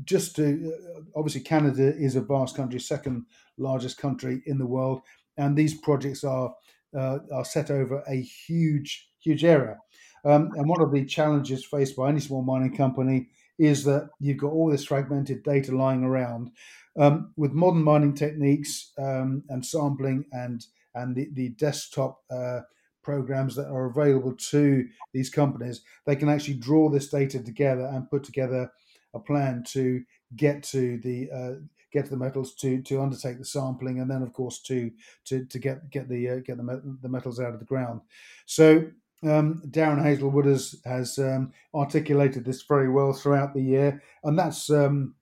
just 0.04 0.36
to 0.36 0.72
uh, 0.72 1.00
obviously, 1.14 1.42
Canada 1.42 1.94
is 1.96 2.16
a 2.16 2.20
vast 2.20 2.56
country, 2.56 2.80
second 2.80 3.26
largest 3.56 3.98
country 3.98 4.42
in 4.46 4.58
the 4.58 4.66
world, 4.66 5.02
and 5.36 5.56
these 5.56 5.78
projects 5.80 6.24
are 6.24 6.54
uh, 6.96 7.18
are 7.32 7.44
set 7.44 7.70
over 7.70 8.02
a 8.08 8.20
huge 8.20 9.08
huge 9.20 9.44
area. 9.44 9.78
Um, 10.24 10.50
and 10.56 10.68
one 10.68 10.82
of 10.82 10.90
the 10.90 11.04
challenges 11.04 11.64
faced 11.64 11.96
by 11.96 12.08
any 12.08 12.20
small 12.20 12.42
mining 12.42 12.76
company 12.76 13.28
is 13.58 13.84
that 13.84 14.10
you've 14.20 14.38
got 14.38 14.52
all 14.52 14.70
this 14.70 14.84
fragmented 14.84 15.42
data 15.42 15.74
lying 15.74 16.04
around. 16.04 16.50
Um, 16.98 17.32
with 17.36 17.52
modern 17.52 17.82
mining 17.82 18.14
techniques 18.14 18.92
um, 18.98 19.42
and 19.48 19.64
sampling 19.64 20.24
and 20.32 20.64
and 20.94 21.14
the, 21.14 21.28
the 21.34 21.50
desktop 21.50 22.22
uh, 22.30 22.60
programs 23.02 23.54
that 23.54 23.68
are 23.68 23.86
available 23.86 24.34
to 24.34 24.88
these 25.12 25.28
companies, 25.28 25.82
they 26.06 26.16
can 26.16 26.30
actually 26.30 26.54
draw 26.54 26.88
this 26.88 27.08
data 27.08 27.42
together 27.42 27.84
and 27.92 28.10
put 28.10 28.24
together 28.24 28.72
a 29.14 29.20
plan 29.20 29.62
to 29.68 30.02
get 30.36 30.62
to 30.62 30.98
the 31.04 31.30
uh, 31.30 31.52
get 31.92 32.04
to 32.04 32.10
the 32.10 32.16
metals 32.16 32.54
to 32.54 32.82
to 32.82 33.00
undertake 33.00 33.38
the 33.38 33.44
sampling 33.44 34.00
and 34.00 34.10
then 34.10 34.22
of 34.22 34.32
course 34.32 34.60
to 34.62 34.90
to 35.24 35.44
to 35.46 35.58
get 35.58 35.88
get 35.90 36.08
the 36.08 36.28
uh, 36.28 36.36
get 36.44 36.56
the, 36.56 36.96
the 37.02 37.08
metals 37.08 37.40
out 37.40 37.54
of 37.54 37.58
the 37.60 37.64
ground. 37.66 38.00
So 38.46 38.86
um, 39.26 39.62
Darren 39.68 40.02
Hazelwood 40.02 40.46
has 40.46 40.76
has 40.84 41.18
um, 41.18 41.52
articulated 41.74 42.44
this 42.44 42.62
very 42.62 42.88
well 42.88 43.12
throughout 43.12 43.54
the 43.54 43.62
year, 43.62 44.02
and 44.24 44.38
that's 44.38 44.70
um, 44.70 45.14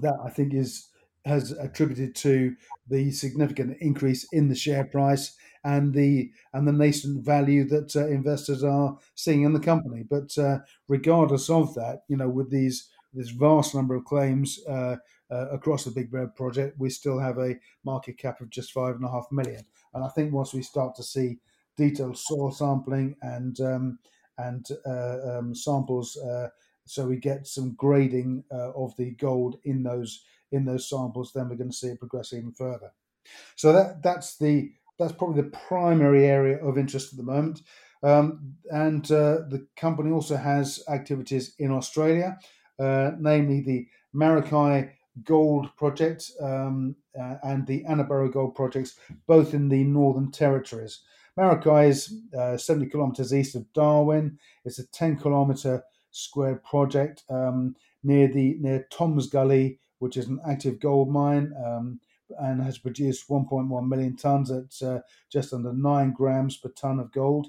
that 0.00 0.14
I 0.24 0.30
think 0.30 0.54
is 0.54 0.88
has 1.24 1.52
attributed 1.52 2.14
to 2.14 2.54
the 2.88 3.10
significant 3.10 3.78
increase 3.80 4.26
in 4.32 4.48
the 4.48 4.54
share 4.54 4.84
price 4.84 5.36
and 5.64 5.94
the 5.94 6.30
and 6.52 6.68
the 6.68 6.72
nascent 6.72 7.24
value 7.24 7.64
that 7.68 7.96
uh, 7.96 8.06
investors 8.08 8.62
are 8.62 8.98
seeing 9.14 9.42
in 9.42 9.52
the 9.52 9.60
company. 9.60 10.04
But 10.08 10.36
uh, 10.36 10.58
regardless 10.88 11.48
of 11.48 11.74
that, 11.74 12.02
you 12.08 12.16
know, 12.16 12.28
with 12.28 12.50
these 12.50 12.90
this 13.12 13.30
vast 13.30 13.74
number 13.74 13.94
of 13.94 14.04
claims 14.04 14.58
uh, 14.68 14.96
uh 15.30 15.48
across 15.50 15.84
the 15.84 15.90
Big 15.90 16.12
Red 16.12 16.34
project, 16.34 16.78
we 16.78 16.90
still 16.90 17.18
have 17.18 17.38
a 17.38 17.56
market 17.84 18.18
cap 18.18 18.40
of 18.40 18.50
just 18.50 18.72
five 18.72 18.96
and 18.96 19.04
a 19.04 19.10
half 19.10 19.26
million. 19.30 19.64
And 19.94 20.04
I 20.04 20.08
think 20.08 20.32
once 20.32 20.52
we 20.52 20.62
start 20.62 20.94
to 20.96 21.02
see 21.02 21.38
detailed 21.76 22.18
soil 22.18 22.50
sampling 22.50 23.16
and 23.22 23.60
um, 23.60 23.98
and 24.38 24.66
uh, 24.86 25.38
um, 25.38 25.54
samples, 25.54 26.16
uh, 26.16 26.48
so 26.86 27.06
we 27.06 27.16
get 27.16 27.46
some 27.46 27.74
grading 27.76 28.42
of 28.50 28.92
the 28.96 29.12
gold 29.12 29.58
in 29.64 29.82
those 29.82 30.24
in 30.54 30.64
those 30.64 30.88
samples, 30.88 31.32
then 31.32 31.48
we're 31.48 31.56
going 31.56 31.70
to 31.70 31.76
see 31.76 31.88
it 31.88 31.98
progress 31.98 32.32
even 32.32 32.52
further. 32.52 32.92
So 33.56 33.72
that 33.72 34.02
that's 34.02 34.38
the 34.38 34.72
that's 34.98 35.12
probably 35.12 35.42
the 35.42 35.50
primary 35.50 36.26
area 36.26 36.64
of 36.64 36.78
interest 36.78 37.12
at 37.12 37.16
the 37.16 37.24
moment. 37.24 37.62
Um, 38.02 38.54
and 38.70 39.04
uh, 39.10 39.48
the 39.48 39.66
company 39.76 40.12
also 40.12 40.36
has 40.36 40.84
activities 40.88 41.54
in 41.58 41.72
Australia, 41.72 42.38
uh, 42.78 43.12
namely 43.18 43.62
the 43.62 43.88
Marrakai 44.14 44.90
Gold 45.24 45.74
Project 45.76 46.30
um, 46.40 46.94
uh, 47.18 47.36
and 47.42 47.66
the 47.66 47.82
Annaburroo 47.84 48.32
Gold 48.32 48.54
Projects, 48.54 48.98
both 49.26 49.54
in 49.54 49.68
the 49.68 49.84
Northern 49.84 50.30
Territories. 50.30 51.00
Marrakai 51.38 51.88
is 51.88 52.14
uh, 52.38 52.56
70 52.56 52.90
kilometres 52.90 53.34
east 53.34 53.56
of 53.56 53.70
Darwin. 53.72 54.38
It's 54.64 54.78
a 54.78 54.86
10 54.86 55.18
kilometre 55.18 55.82
square 56.10 56.56
project 56.56 57.24
um, 57.28 57.74
near 58.02 58.28
the 58.28 58.56
near 58.60 58.86
Toms 58.90 59.26
Gully, 59.26 59.78
which 59.98 60.16
is 60.16 60.26
an 60.28 60.40
active 60.48 60.78
gold 60.80 61.10
mine. 61.10 61.52
Um, 61.64 62.00
and 62.38 62.62
has 62.62 62.78
produced 62.78 63.28
1.1 63.28 63.88
million 63.88 64.16
tons 64.16 64.50
at 64.50 64.82
uh, 64.86 65.00
just 65.30 65.52
under 65.52 65.72
nine 65.72 66.12
grams 66.12 66.56
per 66.56 66.70
ton 66.70 66.98
of 66.98 67.12
gold. 67.12 67.48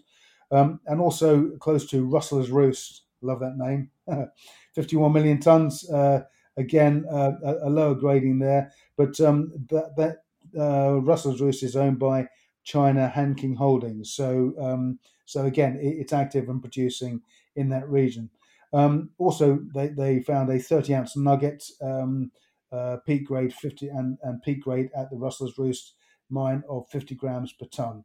Um, 0.51 0.79
and 0.85 1.01
also 1.01 1.49
close 1.59 1.89
to 1.89 2.05
Rustler's 2.05 2.51
Roost, 2.51 3.03
love 3.21 3.39
that 3.39 3.57
name, 3.57 3.89
51 4.75 5.11
million 5.11 5.39
tons. 5.39 5.89
Uh, 5.89 6.23
again, 6.57 7.05
uh, 7.11 7.31
a, 7.43 7.67
a, 7.67 7.69
lower 7.69 7.95
grading 7.95 8.39
there, 8.39 8.71
but 8.97 9.19
um, 9.21 9.51
that, 9.69 9.95
that 9.97 10.17
uh, 10.59 10.99
Rustler's 11.01 11.41
Roost 11.41 11.63
is 11.63 11.75
owned 11.75 11.99
by 11.99 12.27
China 12.65 13.07
Hanking 13.07 13.55
Holdings. 13.55 14.13
So, 14.13 14.53
um, 14.59 14.99
so 15.25 15.45
again, 15.45 15.77
it, 15.81 15.95
it's 15.99 16.13
active 16.13 16.49
and 16.49 16.61
producing 16.61 17.21
in 17.55 17.69
that 17.69 17.89
region. 17.89 18.29
Um, 18.73 19.11
also, 19.17 19.59
they, 19.73 19.87
they 19.87 20.19
found 20.19 20.49
a 20.49 20.59
30 20.59 20.93
ounce 20.95 21.15
nugget 21.15 21.63
um, 21.81 22.31
uh, 22.71 22.97
peak 23.05 23.25
grade 23.25 23.53
50 23.53 23.87
and, 23.87 24.17
and 24.23 24.41
peak 24.41 24.63
grade 24.63 24.89
at 24.97 25.09
the 25.09 25.17
Rustler's 25.17 25.57
Roost 25.57 25.93
mine 26.29 26.63
of 26.67 26.89
50 26.89 27.15
grams 27.15 27.53
per 27.53 27.67
ton. 27.67 28.03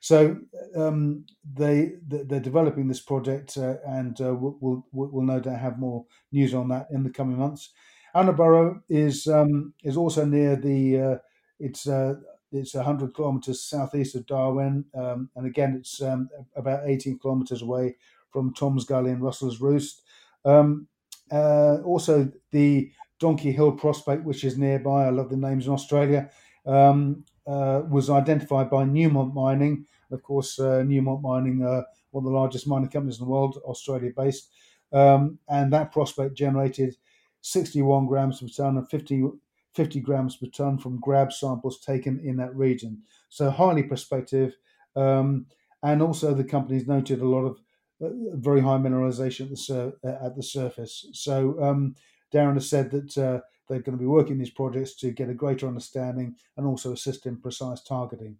So 0.00 0.38
um, 0.76 1.24
they 1.44 1.94
they're 2.06 2.38
developing 2.38 2.86
this 2.86 3.00
project, 3.00 3.58
uh, 3.58 3.76
and 3.84 4.18
uh, 4.20 4.32
we'll, 4.32 4.56
we'll, 4.60 4.84
we'll 4.92 5.24
no 5.24 5.40
doubt 5.40 5.58
have 5.58 5.78
more 5.78 6.06
news 6.30 6.54
on 6.54 6.68
that 6.68 6.86
in 6.92 7.02
the 7.02 7.10
coming 7.10 7.36
months. 7.36 7.72
Annaburroo 8.14 8.80
is 8.88 9.26
um, 9.26 9.74
is 9.82 9.96
also 9.96 10.24
near 10.24 10.54
the 10.54 11.00
uh, 11.00 11.16
it's 11.58 11.88
uh, 11.88 12.14
it's 12.52 12.74
100 12.74 13.14
kilometers 13.14 13.62
southeast 13.62 14.14
of 14.14 14.26
Darwin, 14.26 14.84
um, 14.94 15.30
and 15.36 15.46
again 15.46 15.76
it's 15.78 16.00
um, 16.02 16.28
about 16.56 16.82
18 16.86 17.18
kilometers 17.18 17.62
away 17.62 17.96
from 18.30 18.54
Tom's 18.54 18.84
Gully 18.84 19.10
and 19.10 19.22
Rustler's 19.22 19.60
Roost. 19.60 20.02
Um, 20.44 20.88
uh, 21.30 21.78
also, 21.84 22.30
the 22.52 22.90
Donkey 23.18 23.52
Hill 23.52 23.72
Prospect, 23.72 24.24
which 24.24 24.44
is 24.44 24.56
nearby. 24.56 25.06
I 25.06 25.10
love 25.10 25.30
the 25.30 25.36
names 25.36 25.66
in 25.66 25.72
Australia. 25.72 26.30
Um, 26.64 27.24
uh, 27.46 27.82
was 27.88 28.10
identified 28.10 28.68
by 28.70 28.84
Newmont 28.84 29.32
Mining. 29.32 29.86
Of 30.10 30.22
course, 30.22 30.58
uh, 30.58 30.82
Newmont 30.84 31.22
Mining, 31.22 31.60
one 31.60 31.84
of 32.14 32.24
the 32.24 32.38
largest 32.38 32.66
mining 32.66 32.88
companies 32.88 33.18
in 33.18 33.24
the 33.24 33.30
world, 33.30 33.58
Australia 33.64 34.10
based. 34.16 34.50
Um, 34.92 35.38
and 35.48 35.72
that 35.72 35.92
prospect 35.92 36.34
generated 36.34 36.96
61 37.42 38.06
grams 38.06 38.40
per 38.40 38.48
ton 38.48 38.78
and 38.78 38.88
50, 38.88 39.30
50 39.74 40.00
grams 40.00 40.36
per 40.36 40.46
ton 40.46 40.78
from 40.78 41.00
grab 41.00 41.32
samples 41.32 41.80
taken 41.80 42.20
in 42.20 42.36
that 42.36 42.54
region. 42.56 43.02
So, 43.28 43.50
highly 43.50 43.82
prospective. 43.82 44.56
Um, 44.96 45.46
and 45.82 46.02
also, 46.02 46.34
the 46.34 46.44
company's 46.44 46.88
noted 46.88 47.20
a 47.20 47.28
lot 47.28 47.44
of 47.44 47.60
uh, 48.02 48.08
very 48.34 48.60
high 48.60 48.78
mineralization 48.78 49.42
at 49.42 49.50
the, 49.50 49.56
sur- 49.56 49.92
at 50.04 50.36
the 50.36 50.42
surface. 50.42 51.06
So, 51.12 51.62
um, 51.62 51.94
Darren 52.32 52.54
has 52.54 52.68
said 52.68 52.90
that 52.90 53.18
uh, 53.18 53.40
they're 53.68 53.80
going 53.80 53.96
to 53.96 54.02
be 54.02 54.06
working 54.06 54.38
these 54.38 54.50
projects 54.50 54.94
to 54.96 55.10
get 55.10 55.30
a 55.30 55.34
greater 55.34 55.66
understanding 55.66 56.36
and 56.56 56.66
also 56.66 56.92
assist 56.92 57.26
in 57.26 57.36
precise 57.36 57.82
targeting. 57.82 58.36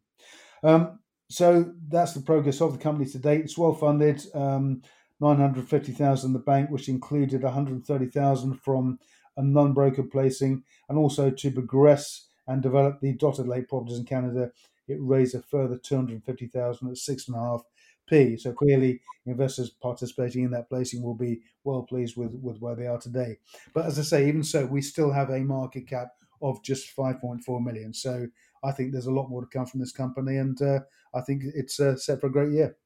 Um, 0.62 0.98
so 1.30 1.72
that's 1.88 2.14
the 2.14 2.20
progress 2.20 2.60
of 2.60 2.72
the 2.72 2.78
company 2.78 3.08
to 3.10 3.18
date. 3.18 3.42
It's 3.42 3.58
well 3.58 3.74
funded, 3.74 4.22
um, 4.34 4.82
950,000 5.20 6.28
in 6.28 6.32
the 6.32 6.38
bank, 6.38 6.70
which 6.70 6.88
included 6.88 7.42
130,000 7.42 8.54
from 8.54 8.98
a 9.38 9.42
non-broker 9.42 10.02
placing, 10.02 10.64
and 10.88 10.98
also 10.98 11.30
to 11.30 11.50
progress 11.50 12.26
and 12.46 12.62
develop 12.62 13.00
the 13.00 13.12
dotted 13.14 13.46
lake 13.46 13.68
properties 13.68 13.98
in 13.98 14.04
Canada. 14.04 14.50
It 14.88 14.98
raised 15.00 15.34
a 15.34 15.42
further 15.42 15.78
250,000 15.78 16.90
at 16.90 16.96
six 16.96 17.28
and 17.28 17.36
a 17.36 17.40
half 17.40 17.62
P. 18.08 18.36
So 18.36 18.52
clearly, 18.52 19.00
investors 19.26 19.70
participating 19.70 20.44
in 20.44 20.50
that 20.50 20.68
placing 20.68 21.02
will 21.02 21.14
be 21.14 21.40
well 21.64 21.82
pleased 21.82 22.16
with, 22.16 22.32
with 22.32 22.58
where 22.58 22.74
they 22.74 22.86
are 22.86 22.98
today. 22.98 23.38
But 23.74 23.86
as 23.86 23.98
I 23.98 24.02
say, 24.02 24.28
even 24.28 24.42
so, 24.42 24.66
we 24.66 24.82
still 24.82 25.12
have 25.12 25.30
a 25.30 25.40
market 25.40 25.86
cap 25.86 26.12
of 26.40 26.62
just 26.62 26.94
5.4 26.96 27.64
million. 27.64 27.92
So 27.92 28.26
I 28.64 28.72
think 28.72 28.92
there's 28.92 29.06
a 29.06 29.12
lot 29.12 29.28
more 29.28 29.42
to 29.42 29.48
come 29.48 29.66
from 29.66 29.80
this 29.80 29.92
company, 29.92 30.36
and 30.36 30.60
uh, 30.60 30.80
I 31.14 31.20
think 31.20 31.42
it's 31.54 31.78
uh, 31.78 31.96
set 31.96 32.20
for 32.20 32.26
a 32.26 32.32
great 32.32 32.52
year. 32.52 32.76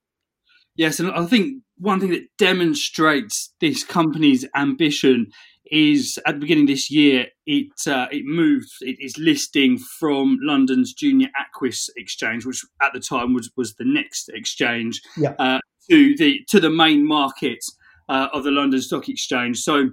Yes, 0.75 1.01
and 1.01 1.11
I 1.11 1.27
think 1.27 1.63
one 1.77 2.01
thing 2.01 2.11
that 2.11 2.29
demonstrates 2.39 3.55
this 3.61 3.85
company's 3.85 4.47
ambition 4.57 5.27
is 5.73 6.19
at 6.27 6.35
the 6.35 6.41
beginning 6.41 6.65
of 6.65 6.69
this 6.69 6.91
year, 6.91 7.27
it 7.47 7.73
uh, 7.87 8.07
it 8.13 8.25
moved 8.27 8.69
it 8.83 8.97
is 9.01 9.17
listing 9.17 9.79
from 9.79 10.39
London's 10.43 10.93
Junior 10.93 11.29
Aquis 11.35 11.89
Exchange, 11.97 12.45
which 12.45 12.63
at 12.83 12.93
the 12.93 13.01
time 13.01 13.33
was 13.33 13.51
was 13.57 13.75
the 13.75 13.85
next 13.87 14.29
exchange, 14.29 15.01
yeah. 15.17 15.35
uh, 15.39 15.61
to 15.91 16.15
the 16.17 16.41
to 16.49 16.61
the 16.61 16.71
main 16.71 17.07
market 17.07 17.65
uh, 18.09 18.29
of 18.35 18.45
the 18.45 18.51
London 18.51 18.83
Stock 18.83 19.09
Exchange. 19.09 19.59
So 19.61 19.91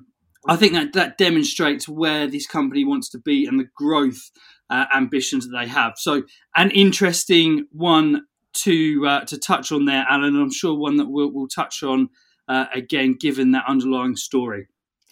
I 0.47 0.57
think 0.57 0.73
that 0.73 0.91
that 0.93 1.17
demonstrates 1.17 1.87
where 1.87 2.27
this 2.27 2.45
company 2.45 2.83
wants 2.83 3.09
to 3.11 3.17
be 3.17 3.45
and 3.45 3.57
the 3.57 3.69
growth 3.75 4.31
uh, 4.69 4.85
ambitions 4.93 5.47
that 5.47 5.57
they 5.57 5.67
have. 5.67 5.93
So, 5.95 6.23
an 6.57 6.71
interesting 6.71 7.67
one 7.71 8.25
to 8.55 9.05
uh, 9.07 9.25
to 9.25 9.37
touch 9.37 9.71
on 9.71 9.85
there, 9.85 10.05
Alan. 10.09 10.35
I'm 10.35 10.51
sure 10.51 10.75
one 10.75 10.97
that 10.97 11.07
we'll, 11.07 11.31
we'll 11.31 11.47
touch 11.47 11.83
on 11.83 12.09
uh, 12.49 12.65
again, 12.73 13.15
given 13.17 13.51
that 13.51 13.63
underlying 13.65 14.17
story 14.17 14.67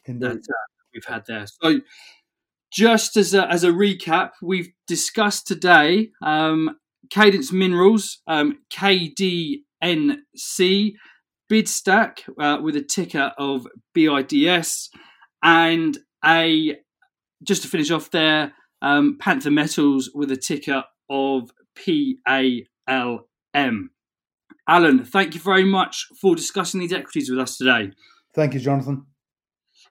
Indeed. 0.08 0.30
that 0.30 0.38
uh, 0.38 0.66
we've 0.94 1.06
had 1.06 1.26
there. 1.28 1.46
So, 1.62 1.82
just 2.72 3.16
as 3.18 3.34
a, 3.34 3.50
as 3.50 3.64
a 3.64 3.70
recap, 3.70 4.32
we've 4.42 4.70
discussed 4.88 5.48
today 5.48 6.10
um, 6.22 6.78
Cadence 7.10 7.52
Minerals, 7.52 8.20
um, 8.28 8.60
KDNC, 8.72 9.64
Bidstack 11.50 12.20
uh, 12.40 12.62
with 12.62 12.76
a 12.76 12.82
ticker 12.82 13.32
of 13.38 13.68
BIDS, 13.96 14.90
and 15.44 15.98
a 16.26 16.76
just 17.44 17.62
to 17.62 17.68
finish 17.68 17.92
off 17.92 18.12
there, 18.12 18.54
um, 18.82 19.18
Panther 19.20 19.52
Metals 19.52 20.10
with 20.14 20.32
a 20.32 20.38
ticker 20.38 20.84
of 21.10 21.52
PALM. 21.76 22.60
Alan, 24.70 25.06
thank 25.06 25.34
you 25.34 25.40
very 25.40 25.64
much 25.64 26.08
for 26.20 26.36
discussing 26.36 26.82
these 26.82 26.92
equities 26.92 27.30
with 27.30 27.40
us 27.40 27.58
today. 27.58 27.92
Thank 28.36 28.54
you, 28.54 28.60
Jonathan. 28.60 29.06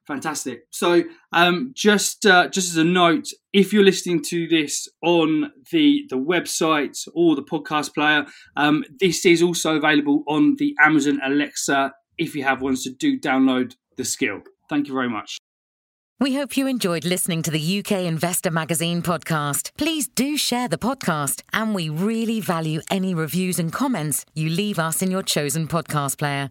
Fantastic. 0.06 0.66
So, 0.70 1.02
um, 1.32 1.72
just 1.74 2.26
uh, 2.26 2.48
just 2.48 2.70
as 2.70 2.76
a 2.76 2.84
note, 2.84 3.26
if 3.52 3.72
you're 3.72 3.84
listening 3.84 4.22
to 4.24 4.46
this 4.46 4.88
on 5.02 5.50
the 5.72 6.04
the 6.08 6.16
website 6.16 6.96
or 7.12 7.34
the 7.34 7.42
podcast 7.42 7.92
player, 7.92 8.24
um, 8.56 8.84
this 9.00 9.26
is 9.26 9.42
also 9.42 9.76
available 9.76 10.22
on 10.28 10.54
the 10.58 10.76
Amazon 10.80 11.18
Alexa. 11.24 11.92
If 12.18 12.36
you 12.36 12.44
have 12.44 12.62
one, 12.62 12.76
so 12.76 12.90
do 12.98 13.18
download 13.18 13.74
the 13.96 14.04
skill. 14.04 14.42
Thank 14.70 14.86
you 14.86 14.94
very 14.94 15.08
much. 15.08 15.38
We 16.18 16.34
hope 16.34 16.56
you 16.56 16.66
enjoyed 16.66 17.04
listening 17.04 17.42
to 17.42 17.50
the 17.50 17.78
UK 17.80 17.92
Investor 18.06 18.50
Magazine 18.50 19.02
podcast. 19.02 19.70
Please 19.76 20.08
do 20.08 20.38
share 20.38 20.68
the 20.68 20.78
podcast, 20.78 21.42
and 21.52 21.74
we 21.74 21.88
really 21.88 22.40
value 22.40 22.80
any 22.90 23.12
reviews 23.12 23.58
and 23.58 23.72
comments 23.72 24.24
you 24.34 24.48
leave 24.48 24.78
us 24.78 25.02
in 25.02 25.10
your 25.10 25.22
chosen 25.22 25.66
podcast 25.66 26.16
player. 26.16 26.50